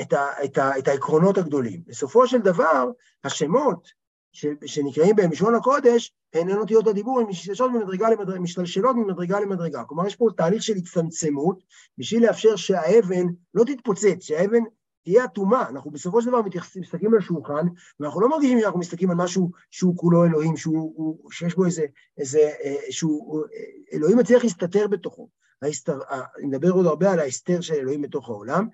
את, 0.00 0.12
ה, 0.12 0.44
את, 0.44 0.58
ה, 0.58 0.78
את 0.78 0.88
העקרונות 0.88 1.38
הגדולים. 1.38 1.82
בסופו 1.86 2.26
של 2.26 2.38
דבר, 2.38 2.90
השמות 3.24 3.88
ש, 4.32 4.46
שנקראים 4.66 5.16
בהם 5.16 5.30
בלשון 5.30 5.54
הקודש, 5.54 6.12
הן 6.34 6.50
אותיות 6.50 6.86
הדיבור, 6.86 7.20
הן 7.20 7.26
ממדרגה 7.72 8.10
למדרגה, 8.10 8.40
משתלשלות 8.40 8.96
ממדרגה 8.96 9.40
למדרגה. 9.40 9.84
כלומר, 9.84 10.06
יש 10.06 10.16
פה 10.16 10.28
תהליך 10.36 10.62
של 10.62 10.76
הצטמצמות, 10.76 11.62
בשביל 11.98 12.26
לאפשר 12.26 12.56
שהאבן 12.56 13.26
לא 13.54 13.64
תתפוצץ, 13.64 14.20
שהאבן 14.20 14.62
תהיה 15.08 15.24
אטומה, 15.24 15.68
אנחנו 15.68 15.90
בסופו 15.90 16.22
של 16.22 16.28
דבר 16.28 16.40
מסתכלים 16.80 17.14
על 17.14 17.20
שולחן, 17.20 17.66
ואנחנו 18.00 18.20
לא 18.20 18.28
מרגישים 18.28 18.60
שאנחנו 18.60 18.78
מסתכלים 18.78 19.10
על 19.10 19.16
משהו 19.16 19.50
שהוא 19.70 19.96
כולו 19.96 20.24
אלוהים, 20.24 20.56
שהוא, 20.56 21.18
שיש 21.32 21.54
בו 21.54 21.64
איזה, 21.64 21.86
איזה, 22.18 22.38
אה, 22.38 22.76
שהוא, 22.90 23.44
אה, 23.44 23.60
אלוהים 23.92 24.18
מצליח 24.18 24.42
להסתתר 24.42 24.86
בתוכו. 24.86 25.28
ההסתר, 25.62 25.98
אני 26.38 26.46
מדבר 26.46 26.70
עוד 26.70 26.86
הרבה 26.86 27.12
על 27.12 27.18
ההסתר 27.20 27.60
של 27.60 27.74
אלוהים 27.74 28.02
בתוך 28.02 28.28
העולם, 28.28 28.68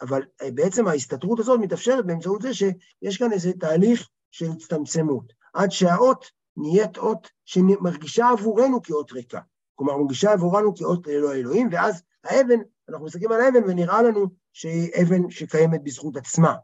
אבל 0.00 0.22
אה, 0.42 0.50
בעצם 0.50 0.88
ההסתתרות 0.88 1.40
הזאת 1.40 1.60
מתאפשרת 1.60 2.06
באמצעות 2.06 2.42
זה 2.42 2.54
שיש 2.54 3.18
כאן 3.18 3.32
איזה 3.32 3.52
תהליך 3.52 4.08
של 4.30 4.50
הצטמצמות, 4.50 5.32
עד 5.54 5.70
שהאות 5.70 6.30
נהיית 6.56 6.98
אות 6.98 7.30
שמרגישה 7.44 8.28
עבורנו 8.28 8.82
כאות 8.82 9.12
ריקה. 9.12 9.40
כלומר, 9.74 9.96
מרגישה 9.96 10.32
עבורנו 10.32 10.74
כאות 10.74 11.06
ללא 11.06 11.34
אלוהים, 11.34 11.68
ואז 11.72 12.02
האבן, 12.24 12.60
אנחנו 12.88 13.06
מסתכלים 13.06 13.32
על 13.32 13.40
האבן 13.40 13.64
ונראה 13.66 14.02
לנו 14.02 14.26
שהיא 14.52 14.90
אבן 15.02 15.30
שקיימת 15.30 15.84
בזכות 15.84 16.16
עצמה. 16.16 16.54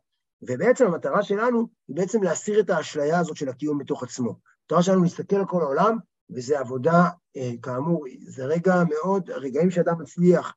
ובעצם 0.43 0.87
המטרה 0.87 1.23
שלנו 1.23 1.69
היא 1.89 1.97
בעצם 1.97 2.23
להסיר 2.23 2.61
את 2.61 2.71
האשליה 2.71 3.19
הזאת 3.19 3.37
של 3.37 3.49
הקיום 3.49 3.79
בתוך 3.79 4.03
עצמו. 4.03 4.39
המטרה 4.63 4.83
שלנו 4.83 5.03
להסתכל 5.03 5.37
על 5.37 5.47
כל 5.47 5.63
העולם, 5.63 5.97
וזו 6.31 6.57
עבודה, 6.57 7.09
אה, 7.37 7.51
כאמור, 7.63 8.05
זה 8.27 8.45
רגע 8.45 8.75
מאוד, 8.89 9.31
רגעים 9.31 9.71
שאדם 9.71 10.03
מצליח, 10.03 10.55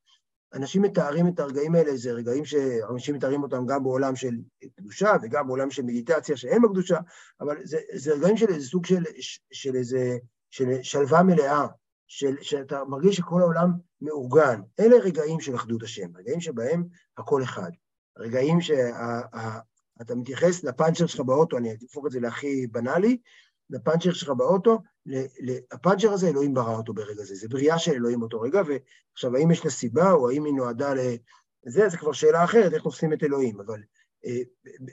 אנשים 0.54 0.82
מתארים 0.82 1.28
את 1.28 1.40
הרגעים 1.40 1.76
האלה, 1.76 1.98
זה 1.98 2.12
רגעים 2.12 2.46
שאנשים 2.46 3.16
מתארים 3.16 3.44
אותם 3.44 3.66
גם 3.66 3.84
בעולם 3.84 4.16
של 4.16 4.36
קדושה 4.76 5.14
וגם 5.22 5.48
בעולם 5.48 5.72
של 5.72 5.84
מדיטציה 5.84 6.38
שאין 6.38 6.62
בה 6.62 6.68
קדושה, 6.68 6.98
אבל 7.42 7.58
זה, 7.64 7.78
זה 7.94 8.14
רגעים 8.14 8.38
של 8.38 8.48
איזה 8.48 8.68
סוג 8.68 8.86
של, 8.86 9.04
של 9.52 9.76
איזה, 9.76 10.18
של 10.50 10.84
שלווה 10.84 11.24
מלאה, 11.24 11.68
של, 12.08 12.36
שאתה 12.42 12.84
מרגיש 12.84 13.16
שכל 13.16 13.42
העולם 13.42 13.72
מאורגן. 14.02 14.62
אלה 14.80 14.96
רגעים 14.98 15.40
של 15.40 15.56
אחדות 15.56 15.84
השם, 15.84 16.18
רגעים 16.18 16.42
שבהם 16.42 16.84
הכל 17.18 17.44
אחד. 17.44 17.72
רגעים 18.18 18.62
שאתה 18.62 20.16
מתייחס 20.16 20.64
לפאנצ'ר 20.64 21.06
שלך 21.06 21.20
באוטו, 21.22 21.58
אני 21.58 21.72
אהפוך 21.72 22.06
את 22.06 22.12
זה 22.12 22.20
להכי 22.20 22.68
בנאלי, 22.68 23.18
לפאנצ'ר 23.70 24.14
שלך 24.14 24.30
באוטו, 24.30 24.80
הפאנצ'ר 25.72 26.12
הזה, 26.12 26.28
אלוהים 26.28 26.54
ברא 26.54 26.78
אותו 26.78 26.94
ברגע 26.94 27.24
זה, 27.24 27.36
זה 27.36 27.48
בריאה 27.48 27.80
של 27.80 27.92
אלוהים 27.92 28.22
אותו 28.22 28.42
רגע, 28.42 28.62
ועכשיו, 28.68 29.36
האם 29.36 29.52
יש 29.52 29.66
לה 29.66 29.72
סיבה, 29.72 30.12
או 30.12 30.30
האם 30.30 30.46
היא 30.46 30.54
נועדה 30.54 30.94
ל... 30.94 31.00
זה, 31.66 31.90
זה 31.90 31.98
כבר 31.98 32.12
שאלה 32.12 32.44
אחרת, 32.44 32.74
איך 32.74 32.84
תופסים 32.84 33.14
את 33.14 33.24
אלוהים, 33.24 33.60
אבל 33.60 33.82
אה, 34.26 34.40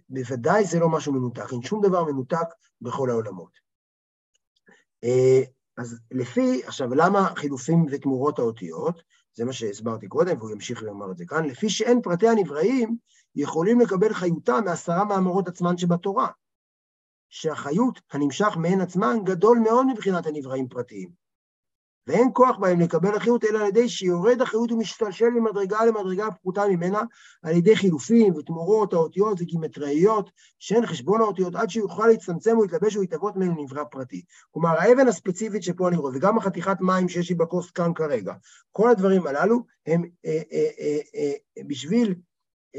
בוודאי 0.08 0.64
זה 0.64 0.80
לא 0.80 0.88
משהו 0.88 1.12
מנותק, 1.12 1.52
אין 1.52 1.62
שום 1.62 1.82
דבר 1.82 2.04
מנותק 2.04 2.46
בכל 2.80 3.10
העולמות. 3.10 3.58
אה, 5.04 5.42
אז 5.76 6.00
לפי, 6.10 6.64
עכשיו, 6.64 6.94
למה 6.94 7.34
חילופים 7.36 7.86
ותמורות 7.90 8.38
האותיות? 8.38 9.02
זה 9.34 9.44
מה 9.44 9.52
שהסברתי 9.52 10.08
קודם, 10.08 10.38
והוא 10.38 10.50
ימשיך 10.50 10.82
לומר 10.82 11.10
את 11.10 11.16
זה 11.16 11.24
כאן. 11.26 11.44
לפי 11.44 11.70
שאין 11.70 12.02
פרטי 12.02 12.28
הנבראים 12.28 12.96
יכולים 13.34 13.80
לקבל 13.80 14.12
חיותם 14.12 14.62
מעשרה 14.64 15.04
מאמרות 15.04 15.48
עצמן 15.48 15.78
שבתורה. 15.78 16.28
שהחיות 17.28 18.00
הנמשך 18.12 18.56
מהן 18.56 18.80
עצמן 18.80 19.16
גדול 19.24 19.58
מאוד 19.58 19.86
מבחינת 19.86 20.26
הנבראים 20.26 20.68
פרטיים. 20.68 21.23
ואין 22.06 22.28
כוח 22.32 22.56
בהם 22.56 22.80
לקבל 22.80 23.16
אחריות 23.16 23.44
אלא 23.44 23.58
על 23.58 23.66
ידי 23.66 23.88
שיורד 23.88 24.42
אחריות 24.42 24.72
ומשתלשל 24.72 25.28
ממדרגה 25.28 25.84
למדרגה 25.84 26.30
פחותה 26.30 26.66
ממנה, 26.68 27.02
על 27.42 27.56
ידי 27.56 27.76
חילופים 27.76 28.34
ותמורות 28.34 28.92
האותיות 28.92 29.40
וגימטראיות, 29.40 30.30
שאין 30.58 30.86
חשבון 30.86 31.20
האותיות, 31.20 31.54
עד 31.54 31.70
שיוכל 31.70 32.06
להצטמצם 32.06 32.58
ולהתלבש 32.58 32.96
ולהתהוות 32.96 33.36
ממנו 33.36 33.62
נברא 33.62 33.84
פרטי. 33.84 34.22
כלומר, 34.50 34.74
האבן 34.78 35.08
הספציפית 35.08 35.62
שפה 35.62 35.88
אני 35.88 35.96
רואה, 35.96 36.12
וגם 36.16 36.38
החתיכת 36.38 36.76
מים 36.80 37.08
שיש 37.08 37.28
לי 37.28 37.34
בכוס 37.34 37.70
כאן 37.70 37.94
כרגע, 37.94 38.34
כל 38.72 38.90
הדברים 38.90 39.26
הללו 39.26 39.60
הם 39.86 40.04
אה, 40.26 40.42
אה, 40.52 40.68
אה, 40.78 41.00
אה, 41.14 41.62
בשביל 41.66 42.14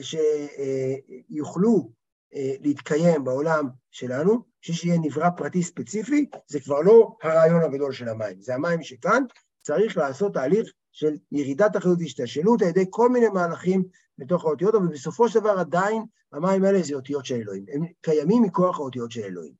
שיוכלו 0.02 1.92
אה, 2.36 2.56
להתקיים 2.62 3.24
בעולם 3.24 3.68
שלנו, 3.92 4.55
שיהיה 4.74 5.00
נברא 5.02 5.30
פרטי 5.30 5.64
ספציפי, 5.64 6.26
זה 6.48 6.60
כבר 6.60 6.82
לא 6.82 7.16
הרעיון 7.24 7.62
הגדול 7.62 7.92
של 7.92 8.10
המים, 8.10 8.42
זה 8.42 8.56
המים 8.56 8.84
שכאן, 8.84 9.24
צריך 9.62 9.98
לעשות 9.98 10.34
תהליך 10.34 10.72
של 10.92 11.18
ירידת 11.32 11.78
אחריות 11.78 12.00
והשתלשלות 12.00 12.62
על 12.62 12.68
ידי 12.68 12.86
כל 12.90 13.10
מיני 13.10 13.28
מהלכים 13.28 13.84
בתוך 14.18 14.46
האותיות, 14.46 14.76
אבל 14.76 14.88
בסופו 14.88 15.30
של 15.30 15.40
דבר 15.40 15.60
עדיין 15.60 16.04
המים 16.32 16.64
האלה 16.64 16.82
זה 16.82 16.96
אותיות 16.96 17.26
של 17.26 17.36
אלוהים, 17.36 17.66
הם 17.74 17.86
קיימים 18.02 18.44
מכוח 18.44 18.80
האותיות 18.80 19.12
של 19.12 19.22
אלוהים. 19.22 19.54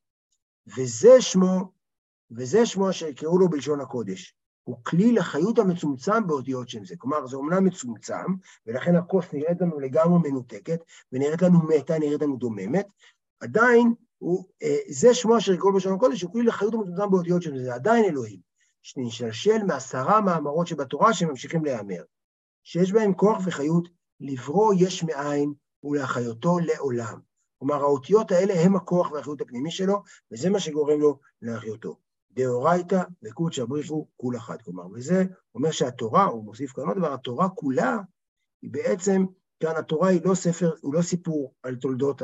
וזה 0.78 1.22
שמו, 1.22 1.72
וזה 2.32 2.66
שמו 2.66 2.94
שקראו 2.94 3.40
לו 3.40 3.50
בלשון 3.50 3.82
הקודש. 3.82 4.36
הוא 4.64 4.78
כלי 4.84 5.12
לחיות 5.12 5.60
המצומצם 5.60 6.28
באותיות 6.28 6.70
של 6.70 6.86
זה. 6.86 6.96
כלומר, 6.98 7.28
זה 7.28 7.36
אומנם 7.36 7.66
מצומצם, 7.66 8.34
ולכן 8.68 8.96
הכוס 8.96 9.26
נראית 9.34 9.62
לנו 9.62 9.80
לגמרי 9.80 10.30
מנותקת, 10.30 10.80
ונראית 11.12 11.42
לנו 11.42 11.60
מתה, 11.64 12.00
נראית 12.00 12.22
לנו 12.22 12.38
דוממת, 12.38 12.88
עדיין 13.40 13.94
הוא, 14.18 14.46
אה, 14.64 14.78
זה 14.90 15.14
שמו 15.14 15.38
אשר 15.38 15.54
יקראו 15.54 15.74
בלשון 15.74 15.94
הקודש, 15.94 16.22
הוא 16.22 16.32
כלי 16.32 16.44
לחיות 16.44 16.74
המצומצם 16.74 17.12
באותיות 17.12 17.42
של 17.42 17.64
זה, 17.64 17.74
עדיין 17.74 18.06
אלוהים, 18.06 18.40
שנשתלשל 18.82 19.64
מעשרה 19.68 20.22
מאמרות 20.22 20.68
שבתורה 20.68 21.14
שממשיכים 21.14 21.66
להיאמר, 21.66 22.04
שיש 22.64 22.92
בהם 22.92 23.14
כוח 23.14 23.38
וחיות 23.46 23.88
לברוא 24.20 24.74
יש 24.78 25.04
מאין 25.04 25.54
ולהחיותו 25.84 26.60
לעולם. 26.60 27.20
כלומר, 27.58 27.76
האותיות 27.76 28.32
האלה 28.32 28.54
הם 28.54 28.76
הכוח 28.76 29.12
והחיות 29.12 29.42
הפנימי 29.42 29.72
שלו, 29.72 30.02
וזה 30.32 30.50
מה 30.50 30.60
שגורם 30.60 31.00
לו 31.00 31.20
להחיותו. 31.42 31.98
דאורייתא 32.32 33.02
וקודשא 33.24 33.66
בריחו 33.66 34.08
כול 34.18 34.38
אחד. 34.38 34.62
כלומר, 34.62 34.88
וזה 34.94 35.24
אומר 35.56 35.72
שהתורה, 35.72 36.26
הוא 36.26 36.44
מוסיף 36.44 36.72
כאן 36.72 36.84
עוד 36.88 36.98
דבר, 36.98 37.14
התורה 37.14 37.50
כולה, 37.50 37.98
היא 38.62 38.72
בעצם, 38.72 39.26
כאן 39.60 39.76
התורה 39.78 40.10
היא 40.10 40.22
לא 40.26 40.36
ספר, 40.36 40.74
הוא 40.82 40.94
לא 40.94 41.02
סיפור 41.02 41.54
על 41.64 41.76
תולדות 41.76 42.22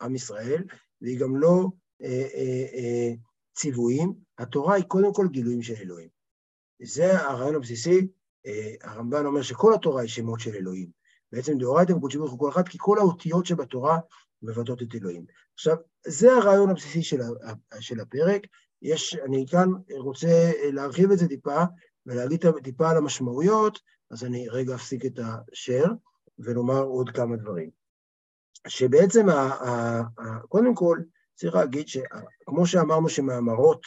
עם 0.00 0.14
ישראל, 0.14 0.64
והיא 1.04 1.20
גם 1.20 1.36
לא 1.36 1.66
אה, 2.02 2.26
אה, 2.34 2.66
אה, 2.74 3.12
ציוויים, 3.54 4.14
התורה 4.38 4.74
היא 4.74 4.84
קודם 4.84 5.14
כל 5.14 5.28
גילויים 5.30 5.62
של 5.62 5.74
אלוהים. 5.74 6.08
זה 6.82 7.20
הרעיון 7.20 7.54
הבסיסי, 7.54 8.08
אה, 8.46 8.74
הרמב"ן 8.82 9.26
אומר 9.26 9.42
שכל 9.42 9.74
התורה 9.74 10.02
היא 10.02 10.08
שמות 10.08 10.40
של 10.40 10.54
אלוהים. 10.54 10.88
בעצם 11.32 11.58
דאורייתא 11.58 11.92
וקודשא 11.92 12.18
בריחו 12.18 12.38
כל 12.38 12.48
אחד, 12.48 12.68
כי 12.68 12.78
כל 12.80 12.98
האותיות 12.98 13.46
שבתורה 13.46 13.98
מבטאות 14.42 14.82
את 14.82 14.94
אלוהים. 14.94 15.24
עכשיו, 15.54 15.76
זה 16.06 16.32
הרעיון 16.32 16.70
הבסיסי 16.70 17.02
של, 17.02 17.20
של 17.80 18.00
הפרק. 18.00 18.46
יש, 18.82 19.16
אני 19.16 19.46
כאן 19.50 19.68
רוצה 19.98 20.52
להרחיב 20.72 21.10
את 21.10 21.18
זה 21.18 21.28
טיפה 21.28 21.62
ולהגיד 22.06 22.44
טיפה 22.64 22.90
על 22.90 22.96
המשמעויות, 22.96 23.80
אז 24.10 24.24
אני 24.24 24.48
רגע 24.48 24.74
אפסיק 24.74 25.06
את 25.06 25.18
השאר 25.52 25.86
ולומר 26.38 26.82
עוד 26.82 27.10
כמה 27.10 27.36
דברים. 27.36 27.83
שבעצם, 28.68 29.28
ה, 29.28 29.32
ה, 29.32 30.00
ה, 30.18 30.40
קודם 30.48 30.74
כל, 30.74 30.98
צריך 31.34 31.54
להגיד 31.54 31.88
שכמו 31.88 32.66
שאמרנו 32.66 33.08
שמאמרות 33.08 33.82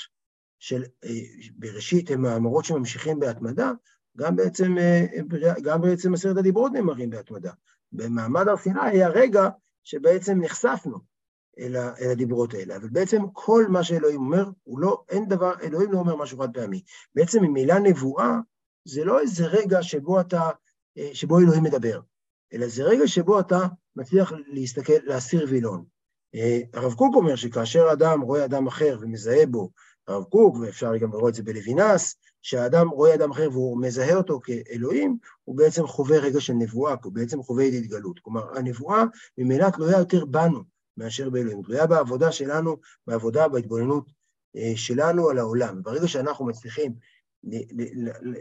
של 0.60 0.84
אה, 1.04 1.10
בראשית 1.56 2.12
הם 2.12 2.22
מאמרות 2.22 2.66
שממשיכים 2.66 3.20
בהתמדה, 3.20 3.72
גם 4.18 4.36
בעצם, 4.36 4.78
אה, 4.78 5.06
גם 5.64 5.82
בעצם 5.82 6.14
עשרת 6.14 6.38
הדיברות 6.38 6.72
נאמרים 6.72 7.10
בהתמדה. 7.10 7.52
במעמד 7.92 8.48
הר 8.48 8.58
סיני 8.58 8.80
היה 8.84 9.10
רגע 9.10 9.50
שבעצם 9.84 10.42
נחשפנו 10.42 10.98
אל, 11.60 11.76
אל 11.78 12.12
הדיברות 12.12 12.54
האלה. 12.54 12.76
אבל 12.76 12.90
בעצם 12.90 13.22
כל 13.34 13.66
מה 13.70 13.84
שאלוהים 13.84 14.20
אומר, 14.20 14.50
הוא 14.64 14.80
לא, 14.80 15.04
אין 15.10 15.28
דבר, 15.28 15.54
אלוהים 15.62 15.92
לא 15.92 15.98
אומר 16.00 16.16
משהו 16.16 16.40
חד 16.40 16.54
פעמי. 16.54 16.82
בעצם 17.16 17.44
ממילא 17.44 17.80
נבואה, 17.80 18.38
זה 18.86 19.06
לא 19.06 19.20
איזה 19.20 19.46
רגע 19.46 19.84
שבו 19.84 20.20
אתה, 20.20 20.50
אה, 20.98 21.10
שבו 21.14 21.40
אלוהים 21.40 21.64
מדבר, 21.64 22.00
אלא 22.54 22.68
זה 22.68 22.84
רגע 22.84 23.08
שבו 23.08 23.40
אתה 23.40 23.60
מצליח 23.98 24.34
להסתכל, 24.48 24.94
להסיר 25.04 25.46
וילון. 25.50 25.84
אה, 26.36 26.60
הרב 26.74 26.94
קוק 26.94 27.16
אומר 27.16 27.36
שכאשר 27.36 27.90
אדם 27.94 28.22
רואה 28.22 28.46
אדם 28.46 28.68
אחר 28.68 28.98
ומזהה 29.02 29.46
בו, 29.46 29.70
הרב 30.08 30.24
קוק, 30.24 30.56
ואפשר 30.62 30.98
גם 30.98 31.12
לראות 31.12 31.30
את 31.30 31.36
זה 31.36 31.44
בלוינס, 31.44 32.16
שהאדם 32.42 32.90
רואה 32.90 33.14
אדם 33.14 33.32
אחר 33.32 33.50
והוא 33.52 33.82
מזהה 33.82 34.16
אותו 34.16 34.40
כאלוהים, 34.44 35.18
הוא 35.44 35.58
בעצם 35.58 35.88
חווה 35.88 36.18
רגע 36.18 36.42
של 36.42 36.54
נבואה, 36.54 36.96
הוא 37.04 37.14
בעצם 37.14 37.44
חווה 37.44 37.68
את 37.68 37.74
התגלות. 37.74 38.20
כלומר, 38.20 38.58
הנבואה 38.58 39.04
ממילא 39.38 39.70
תלויה 39.70 39.98
יותר 39.98 40.26
בנו, 40.26 40.64
מאשר 40.98 41.30
באלוהים. 41.30 41.62
תלויה 41.64 41.88
בעבודה 41.88 42.32
שלנו, 42.32 42.78
בעבודה, 43.08 43.48
בהתבוננות 43.48 44.12
אה, 44.58 44.72
שלנו 44.76 45.30
על 45.30 45.38
העולם. 45.38 45.84
ברגע 45.84 46.08
שאנחנו 46.08 46.46
מצליחים 46.46 46.94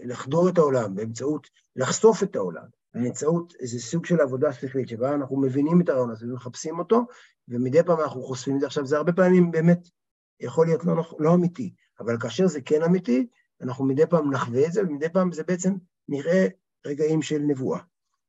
לחדור 0.04 0.48
את 0.48 0.58
העולם 0.58 0.94
באמצעות, 0.94 1.48
לחשוף 1.76 2.22
את 2.22 2.36
העולם, 2.36 2.66
באמצעות 2.96 3.54
איזה 3.60 3.80
סוג 3.80 4.06
של 4.06 4.20
עבודה 4.20 4.52
שכלית, 4.52 4.88
שבה 4.88 5.14
אנחנו 5.14 5.40
מבינים 5.40 5.80
את 5.80 5.88
הרעיון 5.88 6.10
הזה 6.10 6.26
ומחפשים 6.26 6.78
אותו, 6.78 7.06
ומדי 7.48 7.82
פעם 7.82 8.00
אנחנו 8.00 8.22
חושפים 8.22 8.54
את 8.54 8.60
זה. 8.60 8.66
עכשיו, 8.66 8.86
זה 8.86 8.96
הרבה 8.96 9.12
פעמים 9.12 9.50
באמת 9.50 9.88
יכול 10.40 10.66
להיות 10.66 10.84
לא, 10.84 10.94
לא 11.18 11.34
אמיתי, 11.34 11.74
אבל 12.00 12.20
כאשר 12.20 12.46
זה 12.46 12.60
כן 12.60 12.82
אמיתי, 12.82 13.26
אנחנו 13.60 13.84
מדי 13.84 14.06
פעם 14.06 14.32
נחווה 14.32 14.66
את 14.66 14.72
זה, 14.72 14.82
ומדי 14.82 15.08
פעם 15.08 15.32
זה 15.32 15.44
בעצם 15.44 15.74
נראה 16.08 16.46
רגעים 16.86 17.22
של 17.22 17.38
נבואה. 17.38 17.80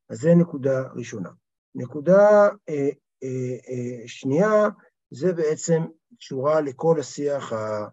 אז 0.10 0.19
זו 0.19 0.36
נקודה 0.36 0.88
ראשונה. 0.95 1.30
נקודה 1.75 2.49
אה, 2.69 2.89
אה, 3.23 3.58
אה, 3.69 4.08
שנייה, 4.08 4.69
זה 5.12 5.34
בעצם 5.34 5.84
קשורה 6.19 6.62
לכל 6.62 6.99
השיח, 6.99 7.53
ה, 7.53 7.88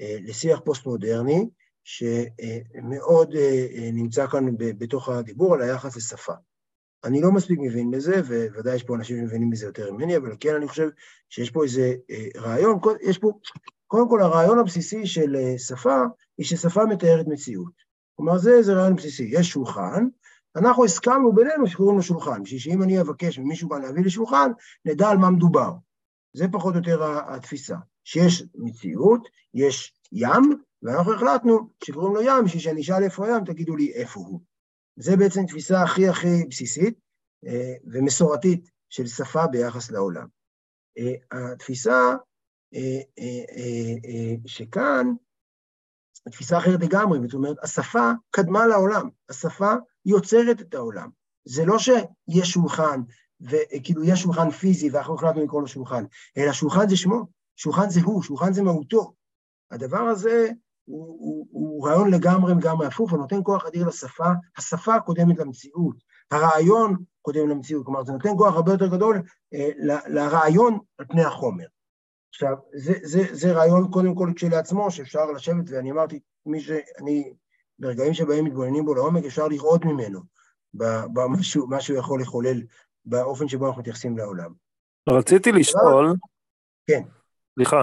אה, 0.00 0.16
לשיח 0.22 0.60
פוסט-מודרני, 0.64 1.48
שמאוד 1.84 3.34
נמצא 3.92 4.26
כאן 4.26 4.46
בתוך 4.58 5.08
הדיבור 5.08 5.54
על 5.54 5.62
היחס 5.62 5.96
לשפה. 5.96 6.32
אני 7.04 7.20
לא 7.20 7.32
מספיק 7.32 7.58
מבין 7.62 7.90
בזה, 7.90 8.20
וודאי 8.54 8.74
יש 8.74 8.82
פה 8.82 8.96
אנשים 8.96 9.16
שמבינים 9.16 9.50
בזה 9.50 9.66
יותר 9.66 9.92
ממני, 9.92 10.16
אבל 10.16 10.36
כן 10.40 10.54
אני 10.54 10.68
חושב 10.68 10.88
שיש 11.28 11.50
פה 11.50 11.64
איזה 11.64 11.94
רעיון, 12.36 12.78
יש 13.02 13.18
פה, 13.18 13.32
קודם 13.86 14.08
כל 14.08 14.22
הרעיון 14.22 14.58
הבסיסי 14.58 15.06
של 15.06 15.36
שפה, 15.58 16.02
היא 16.38 16.46
ששפה 16.46 16.84
מתארת 16.84 17.26
מציאות. 17.28 17.72
כלומר, 18.16 18.38
זה 18.38 18.54
איזה 18.54 18.74
רעיון 18.74 18.96
בסיסי. 18.96 19.28
יש 19.32 19.48
שולחן, 19.48 20.06
אנחנו 20.56 20.84
הסכמנו 20.84 21.32
בינינו 21.32 21.66
שקוראים 21.66 21.96
לו 21.96 22.02
שולחן, 22.02 22.42
בשביל 22.42 22.60
שאם 22.60 22.82
אני 22.82 23.00
אבקש 23.00 23.38
ממישהו 23.38 23.70
כאן 23.70 23.82
להביא 23.82 24.02
לי 24.02 24.10
שולחן, 24.10 24.50
נדע 24.84 25.08
על 25.08 25.18
מה 25.18 25.30
מדובר. 25.30 25.72
זה 26.32 26.46
פחות 26.52 26.74
או 26.74 26.78
יותר 26.78 27.18
התפיסה, 27.34 27.76
שיש 28.04 28.44
מציאות, 28.54 29.28
יש 29.54 29.94
ים, 30.12 30.62
ואנחנו 30.82 31.14
החלטנו 31.14 31.70
שקוראים 31.84 32.14
לו 32.14 32.22
ים, 32.22 32.44
בשביל 32.44 32.62
שאני 32.62 32.80
אשאל 32.80 33.02
איפה 33.02 33.26
הים, 33.26 33.44
תגידו 33.44 33.76
לי 33.76 33.92
איפה 33.92 34.20
הוא. 34.20 34.40
זה 34.96 35.16
בעצם 35.16 35.46
תפיסה 35.46 35.82
הכי 35.82 36.08
הכי 36.08 36.44
בסיסית 36.50 36.98
אה, 37.46 37.74
ומסורתית 37.84 38.70
של 38.88 39.06
שפה 39.06 39.46
ביחס 39.46 39.90
לעולם. 39.90 40.26
אה, 40.98 41.52
התפיסה 41.52 42.14
אה, 42.74 44.34
שכאן, 44.46 45.06
תפיסה 46.30 46.58
אחרת 46.58 46.80
לגמרי, 46.82 47.18
זאת 47.22 47.34
אומרת, 47.34 47.56
השפה 47.62 48.10
קדמה 48.30 48.66
לעולם, 48.66 49.08
השפה 49.28 49.74
יוצרת 50.06 50.60
את 50.60 50.74
העולם. 50.74 51.10
זה 51.44 51.64
לא 51.64 51.78
שיש 51.78 52.48
שולחן, 52.48 53.00
וכאילו 53.40 54.04
יש 54.04 54.20
שולחן 54.20 54.50
פיזי 54.50 54.90
ואנחנו 54.90 55.14
החלטנו 55.14 55.44
לקרוא 55.44 55.60
לו 55.60 55.68
שולחן, 55.68 56.04
אלא 56.36 56.52
שולחן 56.52 56.88
זה 56.88 56.96
שמו, 56.96 57.26
שולחן 57.56 57.90
זה 57.90 58.00
הוא, 58.00 58.22
שולחן 58.22 58.52
זה 58.52 58.62
מהותו. 58.62 59.14
הדבר 59.74 60.00
הזה 60.00 60.48
הוא, 60.84 61.16
הוא, 61.20 61.46
הוא 61.50 61.88
רעיון 61.88 62.10
לגמרי 62.10 62.54
לגמרי 62.54 62.86
הפוך, 62.86 63.10
הוא 63.10 63.18
נותן 63.18 63.40
כוח 63.42 63.66
אדיר 63.66 63.88
לשפה, 63.88 64.28
השפה 64.56 65.00
קודמת 65.00 65.38
למציאות, 65.38 65.96
הרעיון 66.30 66.96
קודם 67.22 67.48
למציאות, 67.48 67.84
כלומר 67.84 68.04
זה 68.04 68.12
נותן 68.12 68.28
כוח 68.38 68.54
הרבה 68.54 68.72
יותר 68.72 68.86
גדול 68.86 69.22
אה, 69.54 69.68
לרעיון 70.08 70.78
על 70.98 71.06
פני 71.08 71.24
החומר. 71.24 71.64
עכשיו, 72.34 72.56
זה, 72.74 72.92
זה, 73.02 73.22
זה 73.32 73.52
רעיון 73.52 73.90
קודם 73.90 74.14
כל 74.14 74.32
כשלעצמו, 74.36 74.90
שאפשר 74.90 75.30
לשבת, 75.30 75.64
ואני 75.70 75.90
אמרתי, 75.90 76.20
מי 76.46 76.60
שאני 76.60 77.34
ברגעים 77.78 78.14
שבהם 78.14 78.44
מתבוננים 78.44 78.84
בו 78.84 78.94
לעומק, 78.94 79.24
אפשר 79.24 79.48
לראות 79.48 79.84
ממנו 79.84 80.20
במה 80.74 81.80
שהוא 81.80 81.98
יכול 81.98 82.20
לחולל 82.20 82.62
באופן 83.04 83.48
שבו 83.48 83.66
אנחנו 83.66 83.80
מתייחסים 83.80 84.18
לעולם. 84.18 84.52
רציתי 85.08 85.52
לשאול... 85.52 86.14
כן. 86.86 87.02
סליחה. 87.54 87.82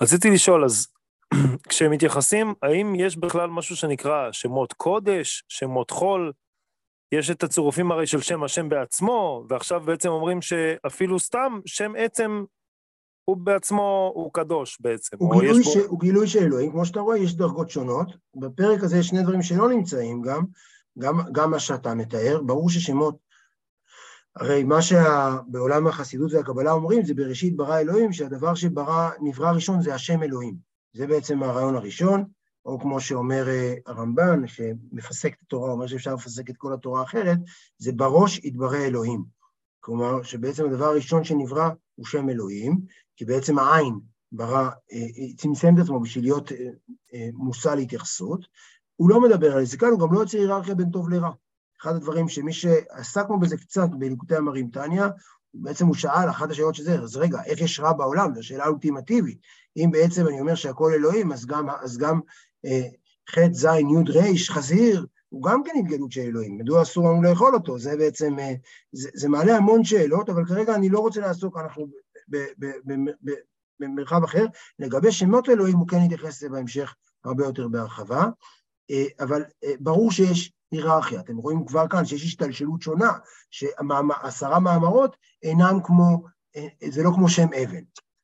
רציתי 0.00 0.30
לשאול, 0.30 0.64
אז 0.64 0.86
כשמתייחסים, 1.68 2.54
האם 2.62 2.94
יש 2.94 3.16
בכלל 3.16 3.50
משהו 3.50 3.76
שנקרא 3.76 4.32
שמות 4.32 4.72
קודש, 4.72 5.44
שמות 5.48 5.90
חול? 5.90 6.32
יש 7.12 7.30
את 7.30 7.42
הצירופים 7.42 7.92
הרי 7.92 8.06
של 8.06 8.20
שם 8.20 8.44
השם 8.44 8.68
בעצמו, 8.68 9.44
ועכשיו 9.48 9.80
בעצם 9.80 10.08
אומרים 10.08 10.42
שאפילו 10.42 11.18
סתם 11.18 11.60
שם 11.66 11.92
עצם 11.98 12.44
הוא 13.24 13.36
בעצמו, 13.36 14.12
הוא 14.14 14.32
קדוש 14.32 14.78
בעצם. 14.80 15.16
הוא, 15.20 15.40
גילוי, 15.40 15.62
בו... 15.62 15.70
ש... 15.70 15.76
הוא 15.76 16.00
גילוי 16.00 16.28
של 16.28 16.38
אלוהים, 16.38 16.72
כמו 16.72 16.86
שאתה 16.86 17.00
רואה, 17.00 17.18
יש 17.18 17.36
דרגות 17.36 17.70
שונות. 17.70 18.08
בפרק 18.36 18.82
הזה 18.82 18.98
יש 18.98 19.06
שני 19.06 19.22
דברים 19.22 19.42
שלא 19.42 19.68
נמצאים 19.68 20.22
גם, 20.22 20.44
גם, 20.98 21.18
גם 21.32 21.50
מה 21.50 21.58
שאתה 21.58 21.94
מתאר. 21.94 22.42
ברור 22.42 22.70
ששמות, 22.70 23.16
הרי 24.36 24.64
מה 24.64 24.82
שבעולם 24.82 25.86
החסידות 25.86 26.32
והקבלה 26.32 26.72
אומרים, 26.72 27.04
זה 27.04 27.14
בראשית 27.14 27.56
ברא 27.56 27.78
אלוהים, 27.78 28.12
שהדבר 28.12 28.54
שברא, 28.54 29.10
נברא 29.20 29.50
ראשון 29.50 29.82
זה 29.82 29.94
השם 29.94 30.22
אלוהים. 30.22 30.71
זה 30.92 31.06
בעצם 31.06 31.42
הרעיון 31.42 31.76
הראשון, 31.76 32.24
או 32.64 32.80
כמו 32.80 33.00
שאומר 33.00 33.48
אה, 33.48 33.74
הרמב"ן, 33.86 34.46
שמפסק 34.46 35.34
את 35.34 35.42
התורה, 35.42 35.72
אומר 35.72 35.86
שאפשר 35.86 36.14
לפסק 36.14 36.50
את 36.50 36.56
כל 36.56 36.72
התורה 36.72 37.00
האחרת, 37.00 37.38
זה 37.78 37.92
בראש 37.92 38.38
יתברא 38.38 38.76
אלוהים. 38.76 39.24
כלומר, 39.80 40.22
שבעצם 40.22 40.64
הדבר 40.64 40.84
הראשון 40.84 41.24
שנברא 41.24 41.70
הוא 41.94 42.06
שם 42.06 42.28
אלוהים, 42.28 42.80
כי 43.16 43.24
בעצם 43.24 43.58
העין 43.58 43.94
ברא, 44.32 44.70
אה, 44.92 44.98
אה, 44.98 45.36
צמצם 45.36 45.74
את 45.74 45.82
עצמו 45.82 46.00
בשביל 46.00 46.24
להיות 46.24 46.52
מושא 47.34 47.68
להתייחסות. 47.68 48.46
הוא 48.96 49.10
לא 49.10 49.20
מדבר 49.20 49.56
על 49.56 49.64
זה 49.64 49.76
כאן, 49.76 49.88
הוא 49.88 50.00
גם 50.00 50.14
לא 50.14 50.20
יוצא 50.20 50.38
היררכיה 50.38 50.74
בין 50.74 50.90
טוב 50.90 51.08
לרע. 51.08 51.30
אחד 51.82 51.94
הדברים 51.94 52.28
שמי 52.28 52.52
שעסקנו 52.52 53.40
בזה 53.40 53.56
קצת 53.56 53.88
בליקוטי 53.98 54.36
המרים 54.36 54.70
תניא, 54.70 55.04
בעצם 55.54 55.86
הוא 55.86 55.94
שאל, 55.94 56.30
אחת 56.30 56.50
השאלות 56.50 56.74
שזה, 56.74 56.94
אז 56.94 57.16
רגע, 57.16 57.38
איך 57.46 57.60
יש 57.60 57.80
רע 57.80 57.92
בעולם? 57.92 58.34
זו 58.34 58.42
שאלה 58.42 58.66
אולטימטיבית. 58.66 59.38
אם 59.76 59.90
בעצם 59.92 60.26
אני 60.26 60.40
אומר 60.40 60.54
שהכל 60.54 60.92
אלוהים, 60.94 61.32
אז 61.32 61.46
גם, 61.46 61.70
אז 61.70 61.98
גם 61.98 62.20
אה, 62.64 62.88
ח' 63.30 63.38
ז' 63.52 63.64
י' 63.64 64.18
ר' 64.18 64.52
חזיר, 64.54 65.06
הוא 65.28 65.42
גם 65.42 65.62
כן 65.64 65.72
התגלות 65.78 66.12
של 66.12 66.20
אלוהים, 66.20 66.58
מדוע 66.58 66.82
אסור 66.82 67.08
לנו 67.08 67.22
לאכול 67.22 67.54
אותו? 67.54 67.78
זה 67.78 67.96
בעצם, 67.96 68.38
אה, 68.38 68.54
זה, 68.92 69.08
זה 69.14 69.28
מעלה 69.28 69.56
המון 69.56 69.84
שאלות, 69.84 70.28
אבל 70.28 70.44
כרגע 70.44 70.74
אני 70.74 70.88
לא 70.88 70.98
רוצה 70.98 71.20
לעסוק, 71.20 71.58
אנחנו 71.58 71.86
במרחב 73.80 74.24
אחר. 74.24 74.46
לגבי 74.78 75.12
שמות 75.12 75.48
אלוהים, 75.48 75.76
הוא 75.76 75.88
כן 75.88 76.00
יתייחס 76.04 76.42
לזה 76.42 76.48
בהמשך 76.48 76.94
הרבה 77.24 77.44
יותר 77.44 77.68
בהרחבה, 77.68 78.26
אה, 78.90 79.04
אבל 79.20 79.42
ברור 79.80 80.12
שיש 80.12 80.52
היררכיה. 80.72 81.20
אתם 81.20 81.36
רואים 81.36 81.66
כבר 81.66 81.88
כאן 81.88 82.04
שיש 82.04 82.24
השתלשלות 82.24 82.82
שונה, 82.82 83.12
שעשרה 83.50 84.60
מאמרות 84.60 85.16
אינם 85.42 85.78
כמו, 85.84 86.24
זה 86.88 87.02
לא 87.02 87.10
כמו 87.14 87.28
שם 87.28 87.46
אבן. 87.62 87.82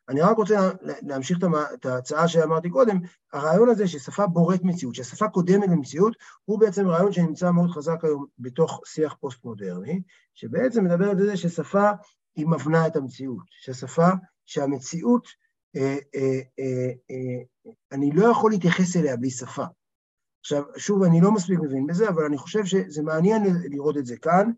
אני 0.09 0.21
רק 0.21 0.37
רוצה 0.37 0.71
להמשיך 0.83 1.39
את 1.75 1.87
ההצעה 1.87 2.29
שאמרתי 2.29 2.71
קודם, 2.71 2.99
הרעיון 3.33 3.69
הזה 3.69 3.89
ששפה 3.89 4.27
בוראת 4.27 4.65
מציאות, 4.65 4.95
ששפה 4.95 5.29
קודמת 5.29 5.69
למציאות, 5.69 6.17
הוא 6.45 6.61
בעצם 6.61 6.89
רעיון 6.89 7.13
שנמצא 7.13 7.51
מאוד 7.51 7.71
חזק 7.71 8.05
היום 8.05 8.27
בתוך 8.39 8.81
שיח 8.87 9.17
פוסט-מודרני, 9.21 10.03
שבעצם 10.35 10.85
מדבר 10.85 11.11
על 11.11 11.19
זה 11.19 11.37
ששפה 11.37 11.91
היא 12.37 12.47
מבנה 12.47 12.87
את 12.87 12.97
המציאות, 12.97 13.45
ששפה, 13.61 14.09
שהמציאות, 14.47 15.29
אה, 15.77 15.97
אה, 16.15 16.41
אה, 16.59 16.91
אה, 17.11 17.73
אני 17.93 18.11
לא 18.13 18.27
יכול 18.31 18.51
להתייחס 18.51 18.97
אליה 18.97 19.17
בלי 19.17 19.31
שפה. 19.31 19.65
עכשיו, 20.49 20.63
שוב, 20.77 21.03
אני 21.03 21.21
לא 21.21 21.33
מספיק 21.33 21.59
מבין 21.61 21.87
בזה, 21.87 22.09
אבל 22.09 22.25
אני 22.25 22.39
חושב 22.39 22.65
שזה 22.65 23.03
מעניין 23.03 23.43
לראות 23.71 23.97
את 23.97 24.07
זה 24.07 24.17
כאן. 24.17 24.51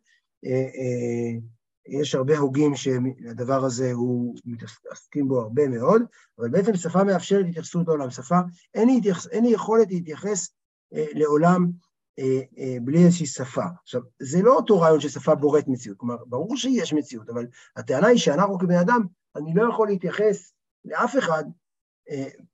אה, 0.46 0.50
אה, 0.50 1.38
יש 1.87 2.14
הרבה 2.14 2.38
הוגים 2.38 2.76
שהדבר 2.76 3.64
הזה, 3.64 3.92
הוא 3.92 4.35
מתעסקים 4.44 5.29
בו 5.29 5.40
הרבה 5.40 5.68
מאוד, 5.68 6.03
אבל 6.38 6.48
בעצם 6.48 6.76
שפה 6.76 7.05
מאפשרת 7.05 7.46
התייחסות 7.48 7.88
לעולם. 7.88 8.11
שפה, 8.11 8.38
אין 8.74 8.88
לי, 8.88 8.98
התייחס, 8.98 9.26
אין 9.26 9.44
לי 9.44 9.50
יכולת 9.50 9.90
להתייחס 9.90 10.48
אה, 10.94 11.07
לעולם 11.12 11.70
אה, 12.18 12.40
אה, 12.59 12.76
בלי 12.83 13.05
איזושהי 13.05 13.26
שפה. 13.26 13.64
עכשיו, 13.83 14.00
זה 14.22 14.42
לא 14.42 14.57
אותו 14.57 14.81
רעיון 14.81 15.00
ששפה 15.00 15.35
בוראת 15.35 15.68
מציאות, 15.68 15.98
כלומר, 15.98 16.16
ברור 16.26 16.57
שיש 16.57 16.92
מציאות, 16.92 17.31
אבל 17.31 17.46
הטענה 17.76 18.07
היא 18.07 18.18
שאנחנו 18.18 18.59
כבני 18.59 18.81
אדם, 18.81 19.03
אני 19.37 19.55
לא 19.55 19.68
יכול 19.68 19.88
להתייחס 19.88 20.53
לאף 20.85 21.18
אחד, 21.18 21.44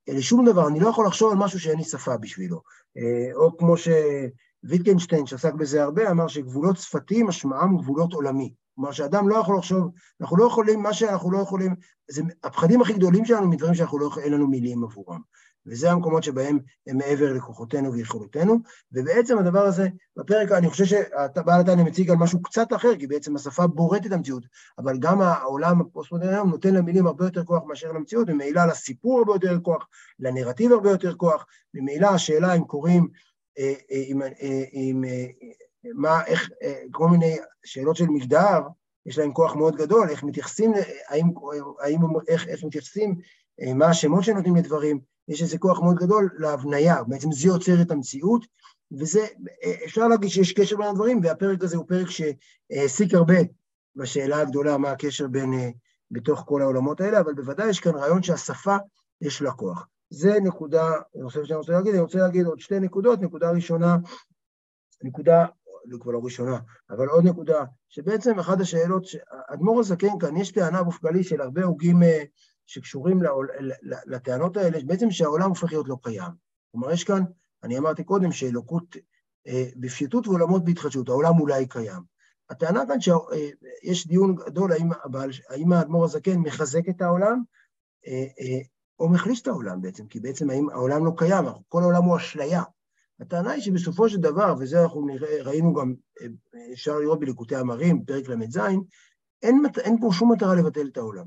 לשום 0.07 0.45
דבר, 0.45 0.67
אני 0.67 0.79
לא 0.79 0.89
יכול 0.89 1.05
לחשוב 1.05 1.31
על 1.31 1.37
משהו 1.37 1.59
שאין 1.59 1.77
לי 1.77 1.83
שפה 1.83 2.17
בשבילו. 2.17 2.61
אה, 2.97 3.35
או 3.35 3.57
כמו 3.57 3.75
שוויטקנשטיין, 3.77 5.25
שעסק 5.25 5.53
בזה 5.53 5.83
הרבה, 5.83 6.11
אמר 6.11 6.27
שגבולות 6.27 6.77
שפתיים 6.77 7.27
משמעם 7.27 7.77
גבולות 7.77 8.13
עולמי. 8.13 8.53
כלומר 8.75 8.91
שאדם 8.91 9.29
לא 9.29 9.35
יכול 9.35 9.57
לחשוב, 9.57 9.91
אנחנו 10.21 10.37
לא 10.37 10.45
יכולים, 10.45 10.83
מה 10.83 10.93
שאנחנו 10.93 11.31
לא 11.31 11.37
יכולים, 11.37 11.75
זה 12.11 12.21
הפחדים 12.43 12.81
הכי 12.81 12.93
גדולים 12.93 13.25
שלנו 13.25 13.47
מדברים 13.47 13.75
שאנחנו 13.75 13.99
לא, 13.99 14.09
לנו 14.25 14.47
מילים 14.47 14.83
עבורם. 14.83 15.21
וזה 15.67 15.91
המקומות 15.91 16.23
שבהם 16.23 16.59
הם 16.87 16.97
מעבר 16.97 17.33
לכוחותינו 17.33 17.93
ויכולותינו, 17.93 18.59
ובעצם 18.91 19.37
הדבר 19.37 19.59
הזה, 19.59 19.87
בפרק, 20.17 20.51
אני 20.51 20.69
חושב 20.69 20.85
שבעל 20.85 21.61
התניא 21.61 21.83
מציג 21.83 22.09
על 22.09 22.17
משהו 22.17 22.41
קצת 22.41 22.73
אחר, 22.73 22.95
כי 22.95 23.07
בעצם 23.07 23.35
השפה 23.35 23.67
בורטת 23.67 24.05
את 24.05 24.11
המציאות, 24.11 24.43
אבל 24.77 24.97
גם 24.99 25.21
העולם 25.21 25.81
הפוסט-מודרני 25.81 26.33
היום 26.33 26.49
נותן 26.49 26.73
למילים 26.73 27.07
הרבה 27.07 27.25
יותר 27.25 27.43
כוח 27.43 27.63
מאשר 27.67 27.91
למציאות, 27.91 28.29
וממילא 28.29 28.65
לסיפור 28.65 29.19
הרבה 29.19 29.33
יותר 29.33 29.59
כוח, 29.59 29.87
לנרטיב 30.19 30.71
הרבה 30.71 30.89
יותר 30.89 31.15
כוח, 31.15 31.45
ממילא 31.73 32.07
השאלה 32.07 32.53
אם 32.53 32.63
קוראים, 32.63 33.07
אה, 33.59 33.73
אה, 33.91 34.03
אם, 34.07 34.21
אה, 34.21 34.63
אם, 34.73 35.03
מה, 35.95 36.25
איך, 36.25 36.49
כל 36.91 37.07
מיני 37.07 37.37
שאלות 37.65 37.95
של 37.95 38.05
מגדר, 38.05 38.59
יש 39.05 39.17
להם 39.17 39.33
כוח 39.33 39.55
מאוד 39.55 39.75
גדול, 39.75 40.09
איך 40.09 40.23
מתייחסים, 40.23 40.73
האם, 41.07 41.25
האם, 41.79 41.99
איך, 42.27 42.47
איך 42.47 42.63
מתייחסים, 42.63 43.15
מה 43.75 43.85
השמות 43.85 44.23
שנותנים 44.23 44.55
לדברים, 44.55 44.99
יש 45.27 45.41
איזה 45.41 45.57
כוח 45.57 45.79
מאוד 45.79 45.95
גדול 45.95 46.29
להבניה, 46.37 47.03
בעצם 47.03 47.31
זה 47.31 47.47
יוצר 47.47 47.81
את 47.81 47.91
המציאות, 47.91 48.45
וזה, 48.99 49.25
אפשר 49.85 50.07
להגיד 50.07 50.29
שיש 50.29 50.53
קשר 50.53 50.77
בין 50.77 50.87
הדברים, 50.87 51.21
והפרק 51.23 51.63
הזה 51.63 51.77
הוא 51.77 51.85
פרק 51.87 52.07
שהעסיק 52.09 53.13
הרבה 53.13 53.35
בשאלה 53.95 54.41
הגדולה 54.41 54.77
מה 54.77 54.91
הקשר 54.91 55.27
בין, 55.27 55.53
בתוך 56.11 56.43
כל 56.47 56.61
העולמות 56.61 57.01
האלה, 57.01 57.19
אבל 57.19 57.33
בוודאי 57.33 57.69
יש 57.69 57.79
כאן 57.79 57.95
רעיון 57.95 58.23
שהשפה 58.23 58.77
יש 59.21 59.41
לה 59.41 59.51
כוח. 59.51 59.87
זה 60.09 60.37
נקודה, 60.43 60.91
חושב 61.23 61.45
שאני 61.45 61.57
רוצה 61.57 61.73
להגיד, 61.73 61.93
אני 61.93 62.01
רוצה 62.01 62.19
להגיד 62.19 62.45
עוד 62.45 62.59
שתי 62.59 62.79
נקודות, 62.79 63.21
נקודה 63.21 63.51
ראשונה, 63.51 63.97
נקודה, 65.03 65.45
לא 65.85 65.97
כבר 66.01 66.11
לא 66.11 66.19
ראשונה, 66.23 66.59
אבל 66.89 67.07
עוד 67.07 67.25
נקודה, 67.25 67.63
שבעצם 67.89 68.39
אחת 68.39 68.59
השאלות, 68.59 69.03
אדמו"ר 69.47 69.79
הזקן 69.79 70.19
כאן, 70.19 70.37
יש 70.37 70.51
טענה 70.51 70.83
מופגלית 70.83 71.27
של 71.27 71.41
הרבה 71.41 71.63
הוגים 71.63 71.99
שקשורים 72.67 73.19
לטענות 74.05 74.57
האלה, 74.57 74.77
בעצם 74.85 75.11
שהעולם 75.11 75.49
הופך 75.49 75.71
להיות 75.71 75.87
לא 75.87 75.97
קיים. 76.03 76.31
כלומר, 76.71 76.91
יש 76.91 77.03
כאן, 77.03 77.23
אני 77.63 77.77
אמרתי 77.77 78.03
קודם, 78.03 78.31
שאלוקות 78.31 78.95
אה, 79.47 79.65
בפשיטות 79.75 80.27
ועולמות 80.27 80.65
בהתחדשות, 80.65 81.09
העולם 81.09 81.39
אולי 81.39 81.67
קיים. 81.67 82.01
הטענה 82.49 82.83
כאן 82.87 83.01
שיש 83.01 84.05
אה, 84.05 84.09
דיון 84.09 84.35
גדול 84.35 84.71
האם, 84.71 84.89
האם 85.49 85.73
האדמו"ר 85.73 86.05
הזקן 86.05 86.37
מחזק 86.37 86.89
את 86.89 87.01
העולם, 87.01 87.43
אה, 88.07 88.59
או 88.99 89.09
מחליש 89.09 89.41
את 89.41 89.47
העולם 89.47 89.81
בעצם, 89.81 90.07
כי 90.07 90.19
בעצם 90.19 90.49
האם 90.49 90.69
העולם 90.69 91.05
לא 91.05 91.11
קיים, 91.17 91.45
כל 91.67 91.81
העולם 91.81 92.03
הוא 92.03 92.17
אשליה. 92.17 92.63
הטענה 93.19 93.51
היא 93.51 93.61
שבסופו 93.61 94.09
של 94.09 94.17
דבר, 94.17 94.55
וזה 94.59 94.83
אנחנו 94.83 95.05
נראה, 95.05 95.43
ראינו 95.43 95.73
גם, 95.73 95.93
אפשר 96.73 96.99
לראות 96.99 97.19
בליקוטי 97.19 97.55
המרים, 97.55 98.05
פרק 98.05 98.29
ל"ז, 98.29 98.59
אין, 99.43 99.61
אין 99.79 99.97
פה 100.01 100.09
שום 100.11 100.31
מטרה 100.31 100.55
לבטל 100.55 100.87
את 100.91 100.97
העולם. 100.97 101.25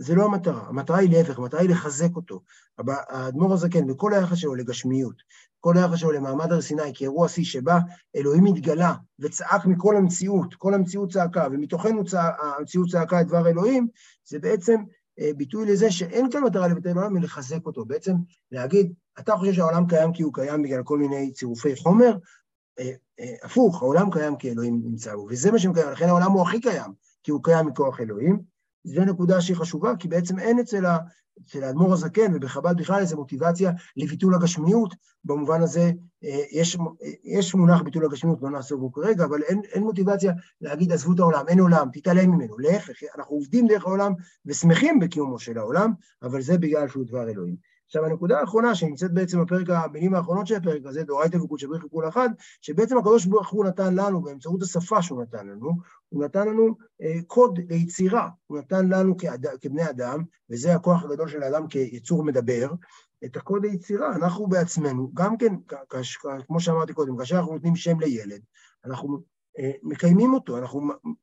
זה 0.00 0.14
לא 0.14 0.24
המטרה, 0.24 0.68
המטרה 0.68 0.98
היא 0.98 1.10
להפך, 1.10 1.38
המטרה 1.38 1.60
היא 1.60 1.70
לחזק 1.70 2.16
אותו. 2.16 2.40
האדמו"ר 2.88 3.52
הזקן, 3.52 3.86
בכל 3.86 4.12
היחס 4.12 4.38
שלו 4.38 4.54
לגשמיות, 4.54 5.22
כל 5.60 5.76
היחס 5.76 5.98
שלו 5.98 6.12
למעמד 6.12 6.52
הר 6.52 6.60
סיני 6.60 6.82
כאירוע 6.94 7.28
שיא 7.28 7.44
שבה 7.44 7.78
אלוהים 8.16 8.44
התגלה 8.46 8.94
וצעק 9.18 9.66
מכל 9.66 9.96
המציאות, 9.96 10.54
כל 10.54 10.74
המציאות 10.74 11.12
צעקה, 11.12 11.46
ומתוכנו 11.52 12.04
צע, 12.04 12.30
המציאות 12.58 12.88
צעקה 12.90 13.20
את 13.20 13.26
דבר 13.26 13.48
אלוהים, 13.48 13.88
זה 14.28 14.38
בעצם 14.38 14.80
אה, 15.20 15.30
ביטוי 15.36 15.66
לזה 15.66 15.90
שאין 15.90 16.30
כאן 16.30 16.44
מטרה 16.44 16.68
לבטל 16.68 16.98
העולם, 16.98 17.16
אלא 17.16 17.24
לחזק 17.24 17.66
אותו. 17.66 17.84
בעצם 17.84 18.14
להגיד, 18.52 18.92
אתה 19.18 19.36
חושב 19.36 19.52
שהעולם 19.52 19.86
קיים 19.86 20.12
כי 20.12 20.22
הוא 20.22 20.34
קיים 20.34 20.62
בגלל 20.62 20.82
כל 20.82 20.98
מיני 20.98 21.32
צירופי 21.32 21.76
חומר, 21.76 22.16
אה, 22.78 22.92
אה, 23.20 23.34
הפוך, 23.42 23.82
העולם 23.82 24.10
קיים 24.10 24.36
כי 24.36 24.50
אלוהים 24.50 24.80
נמצא 24.84 25.14
בו, 25.14 25.26
וזה 25.30 25.52
מה 25.52 25.58
שמקיים, 25.58 25.90
לכן 25.90 26.08
העולם 26.08 26.32
הוא 26.32 26.42
הכי 26.42 26.60
קיים, 26.60 26.92
כי 27.22 27.30
הוא 27.30 27.40
קיים 27.44 27.66
מכוח 27.66 28.00
אלוהים. 28.00 28.49
זו 28.84 29.04
נקודה 29.04 29.40
שהיא 29.40 29.56
חשובה, 29.56 29.96
כי 29.96 30.08
בעצם 30.08 30.38
אין 30.38 30.58
אצל, 30.58 30.86
ה, 30.86 30.98
אצל 31.44 31.64
האדמו"ר 31.64 31.92
הזקן 31.92 32.34
ובחב"ד 32.34 32.76
בכלל 32.76 33.00
איזו 33.00 33.16
מוטיבציה 33.16 33.72
לביטול 33.96 34.34
הגשמיות, 34.34 34.94
במובן 35.24 35.62
הזה 35.62 35.92
אה, 36.24 36.40
יש, 36.50 36.78
יש 37.24 37.54
מונח 37.54 37.82
ביטול 37.82 38.04
הגשמיות, 38.04 38.38
לא 38.42 38.50
נעשה 38.50 38.76
בו 38.76 38.92
כרגע, 38.92 39.24
אבל 39.24 39.42
אין, 39.42 39.60
אין 39.72 39.82
מוטיבציה 39.82 40.32
להגיד 40.60 40.92
עזבו 40.92 41.12
את 41.12 41.18
העולם, 41.18 41.44
אין 41.48 41.60
עולם, 41.60 41.88
תתעלם 41.92 42.30
ממנו, 42.30 42.58
להפך, 42.58 43.02
אנחנו 43.16 43.34
עובדים 43.34 43.66
דרך 43.66 43.86
העולם 43.86 44.12
ושמחים 44.46 44.98
בקיומו 44.98 45.38
של 45.38 45.58
העולם, 45.58 45.92
אבל 46.22 46.42
זה 46.42 46.58
בגלל 46.58 46.88
שהוא 46.88 47.04
דבר 47.06 47.28
אלוהים. 47.28 47.56
עכשיו, 47.90 48.04
הנקודה 48.04 48.40
האחרונה 48.40 48.74
שנמצאת 48.74 49.12
בעצם 49.12 49.44
בפרק, 49.44 49.70
המילים 49.70 50.14
האחרונות 50.14 50.46
של 50.46 50.54
הפרק 50.54 50.82
הזה, 50.86 51.02
דאורייתא 51.02 51.36
וקודשא 51.36 51.66
בריך 51.66 51.84
כול 51.90 52.08
אחד, 52.08 52.28
שבעצם 52.60 52.98
הקדוש 52.98 53.26
ברוך 53.26 53.48
הוא 53.50 53.64
נתן 53.64 53.94
לנו, 53.94 54.22
באמצעות 54.22 54.62
השפה 54.62 55.02
שהוא 55.02 55.22
נתן 55.22 55.46
לנו, 55.46 55.72
הוא 56.08 56.24
נתן 56.24 56.48
לנו 56.48 56.76
אה, 57.02 57.22
קוד 57.26 57.58
ליצירה, 57.68 58.28
הוא 58.46 58.58
נתן 58.58 58.88
לנו 58.88 59.16
כעד, 59.18 59.46
כבני 59.60 59.90
אדם, 59.90 60.24
וזה 60.50 60.74
הכוח 60.74 61.04
הגדול 61.04 61.28
של 61.28 61.42
האדם 61.42 61.68
כיצור 61.68 62.24
מדבר, 62.24 62.70
את 63.24 63.36
הקוד 63.36 63.66
ליצירה, 63.66 64.16
אנחנו 64.16 64.46
בעצמנו, 64.46 65.10
גם 65.14 65.36
כן, 65.36 65.54
כש, 65.88 66.18
כמו 66.46 66.60
שאמרתי 66.60 66.92
קודם, 66.92 67.16
כאשר 67.16 67.36
אנחנו 67.36 67.52
נותנים 67.52 67.76
שם 67.76 68.00
לילד, 68.00 68.40
אנחנו 68.84 69.22
מקיימים 69.82 70.34
אותו, 70.34 70.58
אנחנו 70.58 70.80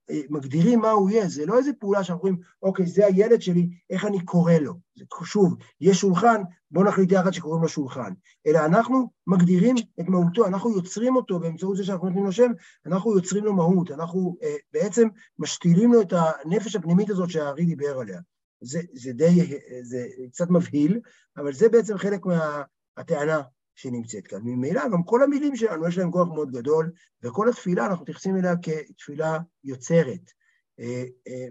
אה, 0.10 0.22
מגדירים 0.30 0.80
מה 0.80 0.92
הוא 0.92 1.10
יהיה, 1.10 1.28
זה 1.28 1.46
לא 1.46 1.58
איזה 1.58 1.74
פעולה 1.74 2.04
שאנחנו 2.04 2.28
אומרים, 2.28 2.44
אוקיי, 2.62 2.86
זה 2.86 3.06
הילד 3.06 3.42
שלי, 3.42 3.70
איך 3.90 4.06
אני 4.06 4.26
קורא 4.26 4.54
לו? 4.54 4.74
זה 4.96 5.06
שוב, 5.24 5.56
יש 5.82 6.00
שולחן, 6.00 6.42
בואו 6.72 6.86
נחליט 6.86 7.12
יחד 7.12 7.32
שקוראים 7.32 7.62
לו 7.62 7.70
שולחן. 7.70 8.14
אלא 8.48 8.66
אנחנו 8.66 9.10
מגדירים 9.28 9.76
את 10.00 10.08
מהותו, 10.08 10.46
אנחנו 10.46 10.72
יוצרים 10.72 11.16
אותו 11.16 11.40
באמצעות 11.40 11.78
זה 11.78 11.84
שאנחנו 11.84 12.08
נותנים 12.08 12.26
לו 12.26 12.32
שם, 12.32 12.52
אנחנו 12.86 13.16
יוצרים 13.16 13.44
לו 13.44 13.54
מהות, 13.54 13.92
אנחנו 13.92 14.38
אה, 14.44 14.56
בעצם 14.74 15.08
משתילים 15.40 15.94
לו 15.94 16.02
את 16.02 16.14
הנפש 16.14 16.76
הפנימית 16.76 17.10
הזאת 17.10 17.30
שהארי 17.30 17.66
דיבר 17.66 18.00
עליה. 18.00 18.20
זה, 18.62 18.82
זה 18.94 19.14
די, 19.14 19.58
זה 19.82 20.08
קצת 20.32 20.50
מבהיל, 20.50 21.00
אבל 21.38 21.54
זה 21.54 21.70
בעצם 21.70 21.98
חלק 21.98 22.22
מהטענה 22.26 23.42
שנמצאת 23.78 24.28
כאן. 24.28 24.40
ממילא 24.44 24.88
גם 24.94 25.04
כל 25.04 25.24
המילים 25.24 25.56
שלנו 25.56 25.88
יש 25.88 25.98
להם 25.98 26.12
כוח 26.12 26.28
מאוד 26.28 26.52
גדול, 26.52 26.92
וכל 27.24 27.50
התפילה 27.50 27.86
אנחנו 27.86 28.02
מתייחסים 28.02 28.38
אליה 28.38 28.54
כתפילה 28.62 29.38
יוצרת. 29.64 30.32
אה, 30.80 31.04
אה, 31.28 31.48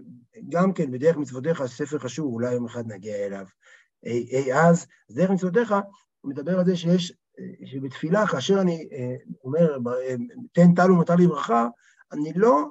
גם 0.49 0.73
כן, 0.73 0.91
בדרך 0.91 1.17
מצוותיך, 1.17 1.65
ספר 1.65 1.99
חשוב, 1.99 2.33
אולי 2.33 2.53
יום 2.53 2.65
אחד 2.65 2.87
נגיע 2.87 3.15
אליו. 3.15 3.45
אי 4.05 4.53
אז, 4.53 4.87
דרך 5.11 5.29
מצוותיך, 5.29 5.73
הוא 6.21 6.31
מדבר 6.31 6.59
על 6.59 6.65
זה 6.65 6.75
שיש, 6.75 7.13
שבתפילה, 7.65 8.27
כאשר 8.27 8.61
אני 8.61 8.87
אה, 8.91 9.15
אומר, 9.43 9.77
תן 10.51 10.73
טל 10.73 10.91
ומטר 10.91 11.15
לברכה, 11.15 11.67
אני 12.11 12.33
לא 12.35 12.49
אה, 12.49 12.63
אה, 12.63 12.69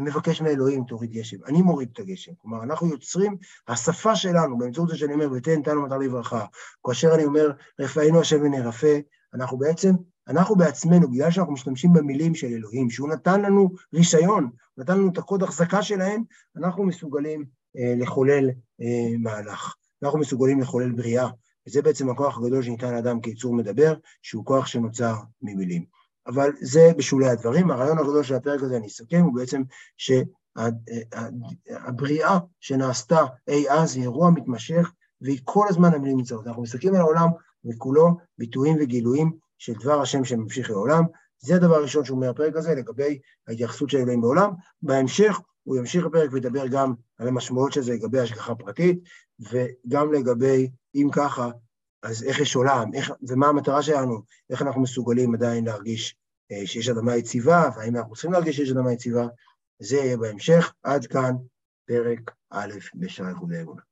מבקש 0.00 0.40
מאלוהים, 0.40 0.84
תוריד 0.84 1.10
גשם. 1.10 1.36
אני 1.46 1.62
מוריד 1.62 1.88
את 1.92 1.98
הגשם. 1.98 2.32
כלומר, 2.38 2.62
אנחנו 2.62 2.88
יוצרים, 2.88 3.36
השפה 3.68 4.16
שלנו, 4.16 4.58
באמצעות 4.58 4.88
זה 4.88 4.96
שאני 4.96 5.14
אומר, 5.14 5.28
ותן 5.32 5.62
תנו 5.62 5.82
מטר 5.82 5.98
לברכה, 5.98 6.44
כאשר 6.86 7.14
אני 7.14 7.24
אומר, 7.24 7.50
רפאנו 7.80 8.20
השם 8.20 8.40
ונרפא, 8.42 8.98
אנחנו 9.34 9.58
בעצם, 9.58 9.90
אנחנו 10.28 10.56
בעצמנו, 10.56 11.10
בגלל 11.10 11.30
שאנחנו 11.30 11.52
משתמשים 11.52 11.92
במילים 11.92 12.34
של 12.34 12.46
אלוהים, 12.46 12.90
שהוא 12.90 13.08
נתן 13.08 13.40
לנו 13.42 13.70
רישיון, 13.94 14.50
נתן 14.78 14.98
לנו 14.98 15.08
את 15.12 15.18
הקוד 15.18 15.42
החזקה 15.42 15.82
שלהם, 15.82 16.22
אנחנו 16.56 16.84
מסוגלים 16.84 17.44
אה, 17.76 17.94
לחולל 17.96 18.50
אה, 18.80 19.16
מהלך. 19.18 19.74
אנחנו 20.02 20.18
מסוגלים 20.18 20.60
לחולל 20.60 20.92
בריאה. 20.92 21.28
וזה 21.66 21.82
בעצם 21.82 22.10
הכוח 22.10 22.38
הגדול 22.38 22.62
שניתן 22.62 22.94
לאדם 22.94 23.20
כיצור 23.20 23.54
מדבר, 23.54 23.94
שהוא 24.22 24.44
כוח 24.44 24.66
שנוצר 24.66 25.14
ממילים. 25.42 25.84
אבל 26.26 26.50
זה 26.60 26.92
בשולי 26.96 27.28
הדברים. 27.28 27.70
הרעיון 27.70 27.98
הגדול 27.98 28.22
של 28.22 28.34
הפרק 28.34 28.62
הזה, 28.62 28.76
אני 28.76 28.86
אסכם, 28.86 29.20
הוא 29.20 29.34
בעצם 29.34 29.62
שהבריאה 31.66 32.38
שנעשתה 32.60 33.24
אי 33.48 33.70
אז 33.70 33.96
היא 33.96 34.02
אירוע 34.02 34.30
מתמשך, 34.30 34.92
והיא 35.20 35.40
כל 35.44 35.66
הזמן 35.68 35.94
המילים 35.94 36.16
נמצאות. 36.16 36.46
אנחנו 36.46 36.62
מסתכלים 36.62 36.94
על 36.94 37.00
העולם 37.00 37.28
וכולו 37.64 38.16
ביטויים 38.38 38.76
וגילויים 38.80 39.32
של 39.58 39.72
דבר 39.72 40.00
השם 40.00 40.24
שממשיך 40.24 40.70
לעולם. 40.70 41.04
זה 41.38 41.54
הדבר 41.56 41.74
הראשון 41.74 42.04
שהוא 42.04 42.16
אומר 42.16 42.32
בפרק 42.32 42.56
הזה 42.56 42.74
לגבי 42.74 43.18
ההתייחסות 43.48 43.90
של 43.90 43.98
אלוהים 43.98 44.20
בעולם. 44.20 44.50
בהמשך 44.82 45.40
הוא 45.62 45.76
ימשיך 45.76 46.06
בפרק 46.06 46.30
וידבר 46.32 46.66
גם 46.66 46.94
על 47.18 47.28
המשמעות 47.28 47.72
של 47.72 47.82
זה 47.82 47.92
לגבי 47.92 48.20
השגחה 48.20 48.54
פרטית, 48.54 49.00
וגם 49.40 50.12
לגבי, 50.12 50.70
אם 50.94 51.08
ככה, 51.12 51.50
אז 52.02 52.22
איך 52.22 52.40
יש 52.40 52.56
עולם, 52.56 52.94
איך, 52.94 53.12
ומה 53.28 53.46
המטרה 53.46 53.82
שלנו, 53.82 54.22
איך 54.50 54.62
אנחנו 54.62 54.80
מסוגלים 54.82 55.34
עדיין 55.34 55.64
להרגיש 55.64 56.16
אה, 56.52 56.66
שיש 56.66 56.88
אדמה 56.88 57.16
יציבה, 57.16 57.70
והאם 57.76 57.96
אנחנו 57.96 58.12
צריכים 58.12 58.32
להרגיש 58.32 58.56
שיש 58.56 58.70
אדמה 58.70 58.92
יציבה, 58.92 59.26
זה 59.78 59.96
יהיה 59.96 60.16
בהמשך. 60.16 60.72
עד 60.82 61.06
כאן 61.06 61.34
פרק 61.86 62.30
א' 62.50 62.72
בשעה 62.94 63.28
איחודי 63.28 63.62
אמונה. 63.62 63.82